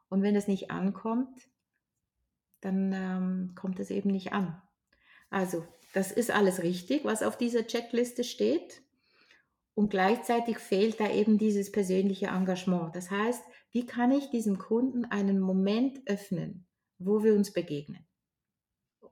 [0.07, 1.49] Und wenn es nicht ankommt,
[2.61, 4.61] dann ähm, kommt es eben nicht an.
[5.29, 8.81] Also, das ist alles richtig, was auf dieser Checkliste steht.
[9.75, 12.95] Und gleichzeitig fehlt da eben dieses persönliche Engagement.
[12.95, 16.67] Das heißt, wie kann ich diesem Kunden einen Moment öffnen,
[16.99, 18.08] wo wir uns begegnen?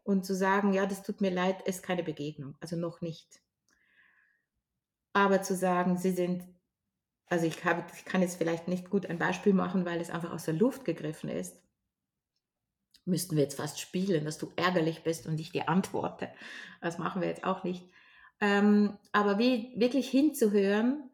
[0.08, 3.42] Und zu sagen, ja, das tut mir leid, ist keine Begegnung, also noch nicht.
[5.12, 6.48] Aber zu sagen, sie sind,
[7.26, 10.32] also ich, habe, ich kann jetzt vielleicht nicht gut ein Beispiel machen, weil es einfach
[10.32, 11.62] aus der Luft gegriffen ist.
[13.04, 16.30] Müssten wir jetzt fast spielen, dass du ärgerlich bist und ich dir antworte.
[16.80, 17.84] Das machen wir jetzt auch nicht.
[18.40, 21.10] Ähm, aber wie wirklich hinzuhören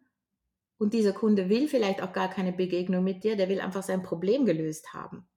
[0.77, 4.03] und dieser Kunde will vielleicht auch gar keine Begegnung mit dir, der will einfach sein
[4.03, 5.27] Problem gelöst haben.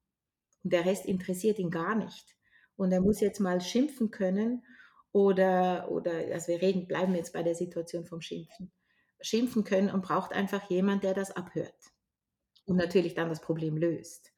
[0.63, 2.36] Und der Rest interessiert ihn gar nicht.
[2.77, 4.63] Und er muss jetzt mal schimpfen können
[5.11, 8.71] oder, oder also wir reden, bleiben jetzt bei der Situation vom Schimpfen,
[9.19, 11.75] schimpfen können und braucht einfach jemand, der das abhört
[12.65, 14.31] und natürlich dann das Problem löst.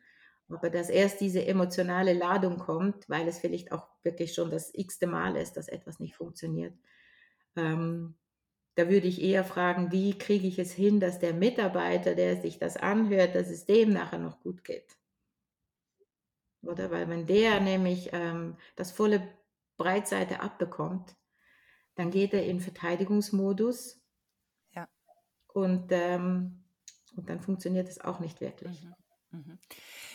[0.48, 5.06] Aber dass erst diese emotionale Ladung kommt, weil es vielleicht auch wirklich schon das x-te
[5.06, 6.74] Mal ist, dass etwas nicht funktioniert,
[7.56, 8.16] ähm,
[8.76, 12.60] da würde ich eher fragen, wie kriege ich es hin, dass der Mitarbeiter, der sich
[12.60, 14.99] das anhört, dass es dem nachher noch gut geht.
[16.62, 16.92] Oder?
[16.92, 19.28] Weil wenn der nämlich ähm, das volle
[19.78, 21.16] Breitseite abbekommt,
[21.96, 24.02] dann geht er in Verteidigungsmodus.
[24.72, 24.88] Ja.
[25.48, 26.64] Und, ähm,
[27.16, 28.84] und dann funktioniert es auch nicht wirklich.
[28.84, 28.96] Mhm.
[29.32, 29.60] Mhm.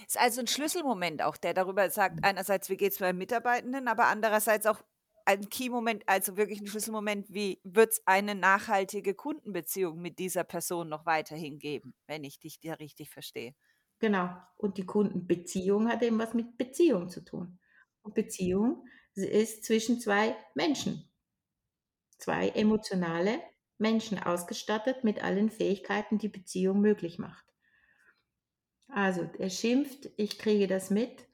[0.06, 4.06] Ist also ein Schlüsselmoment auch, der darüber sagt, einerseits, wie geht es beim Mitarbeitenden, aber
[4.06, 4.82] andererseits auch
[5.24, 10.88] ein Key-Moment, also wirklich ein Schlüsselmoment, wie wird es eine nachhaltige Kundenbeziehung mit dieser Person
[10.88, 13.54] noch weiterhin geben, wenn ich dich da richtig verstehe.
[13.98, 14.30] Genau.
[14.56, 17.58] Und die Kundenbeziehung hat eben was mit Beziehung zu tun.
[18.02, 21.08] Und Beziehung ist zwischen zwei Menschen.
[22.18, 23.40] Zwei emotionale
[23.78, 27.44] Menschen ausgestattet mit allen Fähigkeiten, die Beziehung möglich macht.
[28.88, 31.26] Also, er schimpft, ich kriege das mit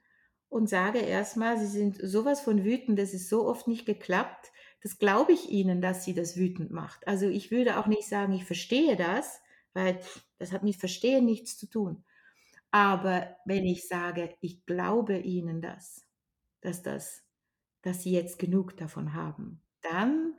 [0.48, 4.50] und sage erstmal, Sie sind sowas von wütend, das ist so oft nicht geklappt.
[4.82, 7.06] Das glaube ich Ihnen, dass Sie das wütend macht.
[7.06, 9.40] Also ich würde auch nicht sagen, ich verstehe das,
[9.74, 10.00] weil
[10.38, 12.02] das hat mit Verstehen nichts zu tun.
[12.70, 16.06] Aber wenn ich sage, ich glaube Ihnen das,
[16.60, 17.24] dass das,
[17.82, 20.34] dass Sie jetzt genug davon haben, dann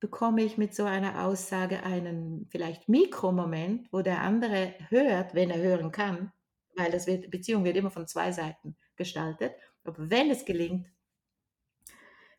[0.00, 5.58] bekomme ich mit so einer Aussage einen vielleicht Mikromoment, wo der andere hört, wenn er
[5.58, 6.32] hören kann,
[6.76, 9.54] weil das wird, Beziehung wird immer von zwei Seiten gestaltet.
[9.84, 10.90] Aber wenn es gelingt,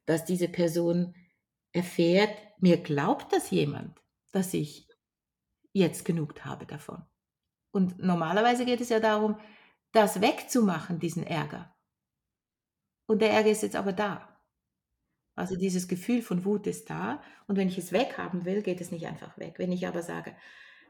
[0.06, 1.16] dass diese Person
[1.72, 4.00] erfährt, mir glaubt das jemand,
[4.32, 4.88] dass ich
[5.74, 7.04] jetzt genug habe davon.
[7.72, 9.40] Und normalerweise geht es ja darum,
[9.92, 11.76] das wegzumachen, diesen Ärger.
[13.08, 14.38] Und der Ärger ist jetzt aber da.
[15.36, 17.22] Also dieses Gefühl von Wut ist da.
[17.48, 19.56] Und wenn ich es weghaben will, geht es nicht einfach weg.
[19.58, 20.36] Wenn ich aber sage,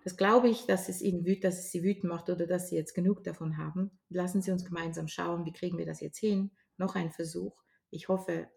[0.03, 2.77] das glaube ich, dass es ihnen wütend, dass es sie wütend macht oder dass sie
[2.77, 3.91] jetzt genug davon haben.
[4.09, 6.51] Lassen Sie uns gemeinsam schauen, wie kriegen wir das jetzt hin?
[6.77, 7.61] Noch ein Versuch.
[7.89, 8.49] Ich hoffe,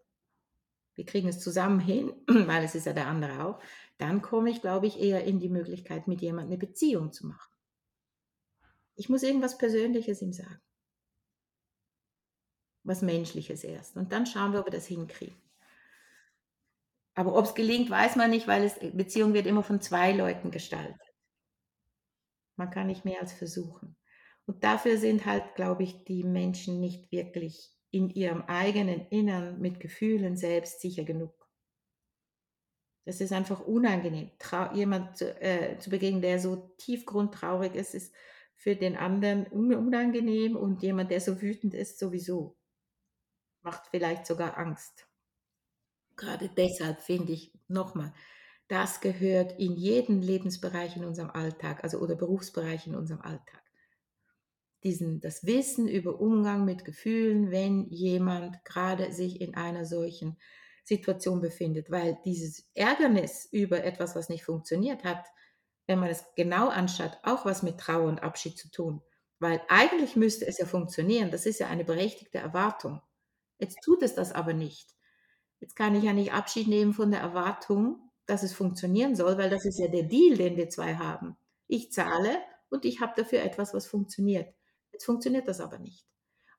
[0.95, 3.59] wir kriegen es zusammen hin, weil es ist ja der andere auch.
[3.97, 7.51] Dann komme ich, glaube ich, eher in die Möglichkeit, mit jemandem eine Beziehung zu machen.
[8.95, 10.61] Ich muss irgendwas Persönliches ihm sagen.
[12.83, 13.95] Was Menschliches erst.
[13.95, 15.35] Und dann schauen wir, ob wir das hinkriegen.
[17.13, 20.51] Aber ob es gelingt, weiß man nicht, weil es, Beziehung wird immer von zwei Leuten
[20.51, 20.99] gestaltet.
[22.55, 23.95] Man kann nicht mehr als versuchen.
[24.45, 29.79] Und dafür sind halt, glaube ich, die Menschen nicht wirklich in ihrem eigenen Innern mit
[29.79, 31.33] Gefühlen selbst sicher genug.
[33.05, 34.31] Das ist einfach unangenehm,
[34.73, 38.13] jemand zu, äh, zu begegnen, der so tiefgrundtraurig ist, ist
[38.61, 42.55] für den anderen unangenehm und jemand, der so wütend ist, sowieso.
[43.63, 45.07] Macht vielleicht sogar Angst.
[46.15, 48.13] Gerade deshalb finde ich, nochmal,
[48.67, 53.63] das gehört in jeden Lebensbereich in unserem Alltag, also oder Berufsbereich in unserem Alltag.
[54.83, 60.37] Diesen, das Wissen über Umgang mit Gefühlen, wenn jemand gerade sich in einer solchen
[60.83, 65.25] Situation befindet, weil dieses Ärgernis über etwas, was nicht funktioniert hat,
[65.91, 69.01] wenn man es genau anschaut, auch was mit Trauer und Abschied zu tun.
[69.39, 73.01] Weil eigentlich müsste es ja funktionieren, das ist ja eine berechtigte Erwartung.
[73.59, 74.95] Jetzt tut es das aber nicht.
[75.59, 79.49] Jetzt kann ich ja nicht Abschied nehmen von der Erwartung, dass es funktionieren soll, weil
[79.49, 81.35] das ist ja der Deal, den wir zwei haben.
[81.67, 82.37] Ich zahle
[82.69, 84.53] und ich habe dafür etwas, was funktioniert.
[84.93, 86.07] Jetzt funktioniert das aber nicht.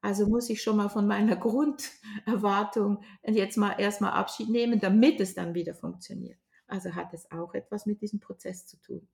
[0.03, 1.37] Also muss ich schon mal von meiner
[2.27, 6.39] Grunderwartung jetzt mal erstmal Abschied nehmen, damit es dann wieder funktioniert.
[6.67, 9.09] Also hat es auch etwas mit diesem Prozess zu tun.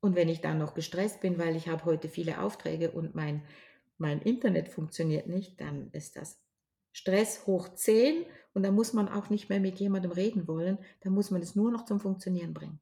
[0.00, 3.44] Und wenn ich dann noch gestresst bin, weil ich habe heute viele Aufträge und mein,
[3.98, 6.40] mein Internet funktioniert nicht, dann ist das
[6.92, 8.24] Stress hoch 10
[8.54, 11.54] und da muss man auch nicht mehr mit jemandem reden wollen, da muss man es
[11.54, 12.80] nur noch zum Funktionieren bringen.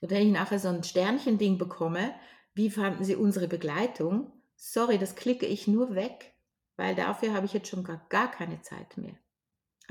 [0.00, 2.14] Und wenn ich nachher so ein Sternchen-Ding bekomme,
[2.54, 4.32] wie fanden Sie unsere Begleitung?
[4.56, 6.34] Sorry, das klicke ich nur weg,
[6.76, 9.16] weil dafür habe ich jetzt schon gar, gar keine Zeit mehr.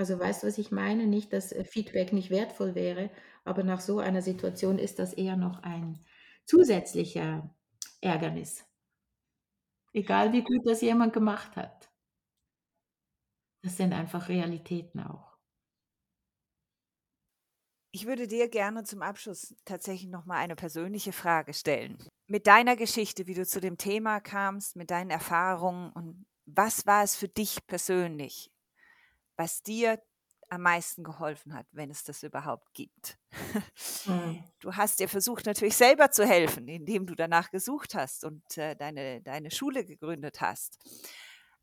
[0.01, 1.05] Also weißt du, was ich meine?
[1.05, 3.11] Nicht, dass äh, Feedback nicht wertvoll wäre,
[3.43, 6.03] aber nach so einer Situation ist das eher noch ein
[6.47, 7.55] zusätzlicher
[8.01, 8.65] Ärgernis.
[9.93, 11.91] Egal wie gut das jemand gemacht hat.
[13.61, 15.37] Das sind einfach Realitäten auch.
[17.91, 22.03] Ich würde dir gerne zum Abschluss tatsächlich noch mal eine persönliche Frage stellen.
[22.25, 27.03] Mit deiner Geschichte, wie du zu dem Thema kamst, mit deinen Erfahrungen und was war
[27.03, 28.49] es für dich persönlich,
[29.41, 29.99] was dir
[30.49, 33.17] am meisten geholfen hat, wenn es das überhaupt gibt?
[34.05, 34.51] Mhm.
[34.59, 38.75] Du hast dir versucht natürlich selber zu helfen, indem du danach gesucht hast und äh,
[38.75, 40.77] deine, deine Schule gegründet hast.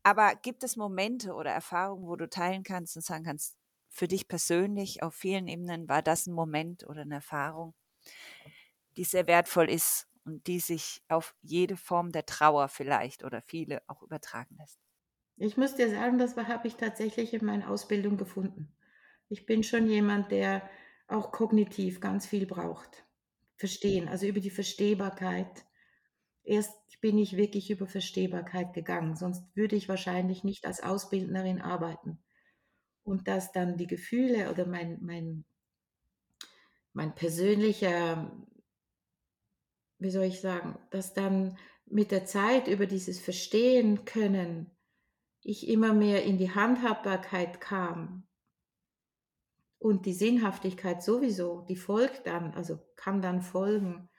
[0.03, 3.57] Aber gibt es Momente oder Erfahrungen, wo du teilen kannst und sagen kannst,
[3.89, 7.73] für dich persönlich auf vielen Ebenen war das ein Moment oder eine Erfahrung,
[8.97, 13.81] die sehr wertvoll ist und die sich auf jede Form der Trauer vielleicht oder viele
[13.87, 14.79] auch übertragen lässt?
[15.41, 18.75] Ich muss dir sagen, das habe ich tatsächlich in meiner Ausbildung gefunden.
[19.29, 20.69] Ich bin schon jemand, der
[21.07, 23.05] auch kognitiv ganz viel braucht.
[23.55, 25.65] Verstehen, also über die Verstehbarkeit.
[26.43, 32.19] Erst bin ich wirklich über Verstehbarkeit gegangen, sonst würde ich wahrscheinlich nicht als Ausbildnerin arbeiten
[33.03, 35.45] und dass dann die Gefühle oder mein, mein,
[36.91, 38.29] mein persönlicher,
[39.99, 44.69] wie soll ich sagen, dass dann mit der Zeit über dieses Verstehen können,
[45.41, 48.27] ich immer mehr in die Handhabbarkeit kam
[49.79, 54.09] und die Sinnhaftigkeit sowieso, die folgt dann, also kann dann folgen.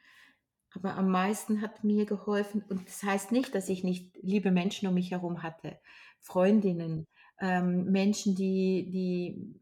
[0.73, 4.89] Aber am meisten hat mir geholfen, und das heißt nicht, dass ich nicht liebe Menschen
[4.89, 5.79] um mich herum hatte,
[6.21, 7.07] Freundinnen,
[7.41, 9.61] ähm, Menschen, die, die,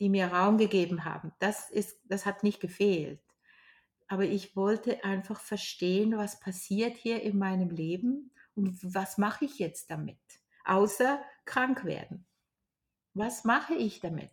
[0.00, 1.32] die mir Raum gegeben haben.
[1.38, 3.20] Das, ist, das hat nicht gefehlt.
[4.08, 9.58] Aber ich wollte einfach verstehen, was passiert hier in meinem Leben und was mache ich
[9.58, 10.18] jetzt damit,
[10.68, 12.26] außer krank werden.
[13.14, 14.30] Was mache ich damit?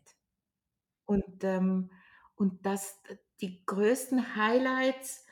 [1.05, 1.91] Und, ähm,
[2.35, 3.01] und das,
[3.41, 5.25] die größten Highlights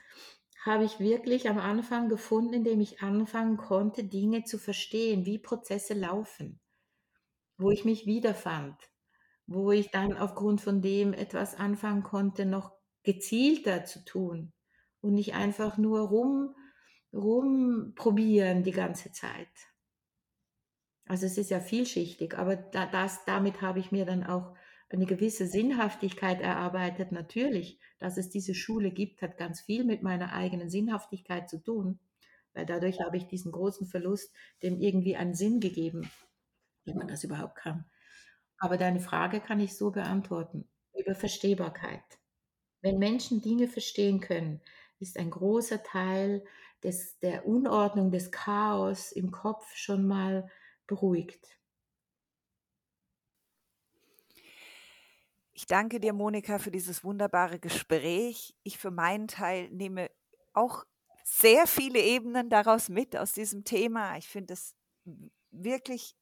[0.66, 5.94] habe ich wirklich am Anfang gefunden, indem ich anfangen konnte, Dinge zu verstehen, wie Prozesse
[5.94, 6.62] laufen
[7.58, 8.76] wo ich mich wiederfand,
[9.48, 12.72] wo ich dann aufgrund von dem etwas anfangen konnte, noch
[13.04, 14.54] gezielter zu tun
[15.02, 16.56] und nicht einfach nur rum,
[17.14, 19.50] rumprobieren die ganze Zeit.
[21.06, 24.56] Also es ist ja vielschichtig, aber da, das, damit habe ich mir dann auch
[24.90, 27.12] eine gewisse Sinnhaftigkeit erarbeitet.
[27.12, 32.00] Natürlich, dass es diese Schule gibt, hat ganz viel mit meiner eigenen Sinnhaftigkeit zu tun,
[32.54, 36.10] weil dadurch habe ich diesen großen Verlust dem irgendwie einen Sinn gegeben
[36.86, 37.86] wenn man das überhaupt kann.
[38.58, 42.04] Aber deine Frage kann ich so beantworten, über Verstehbarkeit.
[42.82, 44.62] Wenn Menschen Dinge verstehen können,
[45.00, 46.44] ist ein großer Teil
[46.84, 50.50] des, der Unordnung, des Chaos im Kopf schon mal
[50.88, 51.60] beruhigt.
[55.56, 58.56] Ich danke dir, Monika, für dieses wunderbare Gespräch.
[58.64, 60.10] Ich für meinen Teil nehme
[60.54, 60.84] auch
[61.24, 64.18] sehr viele Ebenen daraus mit, aus diesem Thema.
[64.18, 64.76] Ich finde es
[65.52, 66.16] wirklich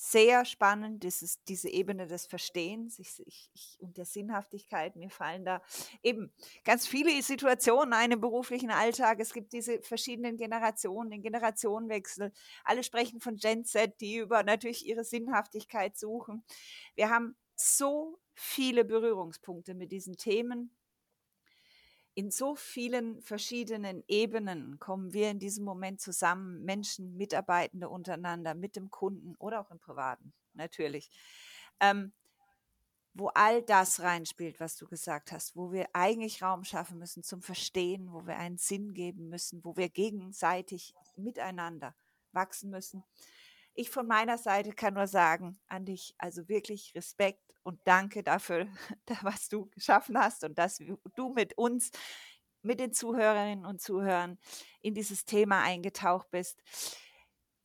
[0.00, 4.94] sehr spannend, dieses, diese Ebene des Verstehens ich, ich, ich, und der Sinnhaftigkeit.
[4.94, 5.60] Mir fallen da
[6.04, 6.32] eben
[6.62, 9.18] ganz viele Situationen ein im beruflichen Alltag.
[9.18, 12.32] Es gibt diese verschiedenen Generationen, den Generationenwechsel.
[12.62, 16.44] Alle sprechen von Gen Z, die über natürlich ihre Sinnhaftigkeit suchen.
[16.94, 20.77] Wir haben so viele Berührungspunkte mit diesen Themen
[22.18, 28.74] in so vielen verschiedenen Ebenen kommen wir in diesem Moment zusammen, Menschen, Mitarbeitende untereinander, mit
[28.74, 31.12] dem Kunden oder auch im Privaten, natürlich.
[31.78, 32.12] Ähm,
[33.14, 37.40] wo all das reinspielt, was du gesagt hast, wo wir eigentlich Raum schaffen müssen zum
[37.40, 41.94] Verstehen, wo wir einen Sinn geben müssen, wo wir gegenseitig miteinander
[42.32, 43.04] wachsen müssen.
[43.78, 48.66] Ich von meiner Seite kann nur sagen an dich, also wirklich Respekt und danke dafür,
[49.22, 50.78] was du geschaffen hast und dass
[51.14, 51.92] du mit uns,
[52.62, 54.36] mit den Zuhörerinnen und Zuhörern
[54.80, 56.60] in dieses Thema eingetaucht bist.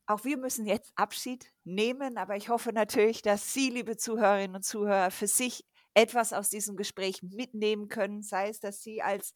[0.06, 4.64] Auch wir müssen jetzt Abschied nehmen, aber ich hoffe natürlich, dass Sie, liebe Zuhörerinnen und
[4.64, 9.34] Zuhörer, für sich etwas aus diesem Gespräch mitnehmen können, sei es, dass Sie als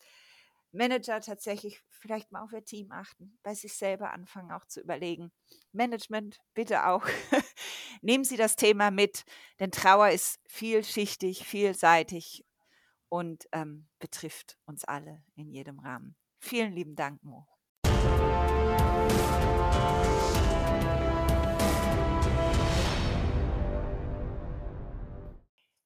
[0.72, 5.32] Manager tatsächlich vielleicht mal auf Ihr Team achten, bei sich selber anfangen auch zu überlegen.
[5.72, 7.06] Management bitte auch.
[8.02, 9.24] Nehmen Sie das Thema mit,
[9.60, 12.44] denn Trauer ist vielschichtig, vielseitig
[13.08, 16.16] und ähm, betrifft uns alle in jedem Rahmen.
[16.40, 17.46] Vielen lieben Dank, Mo.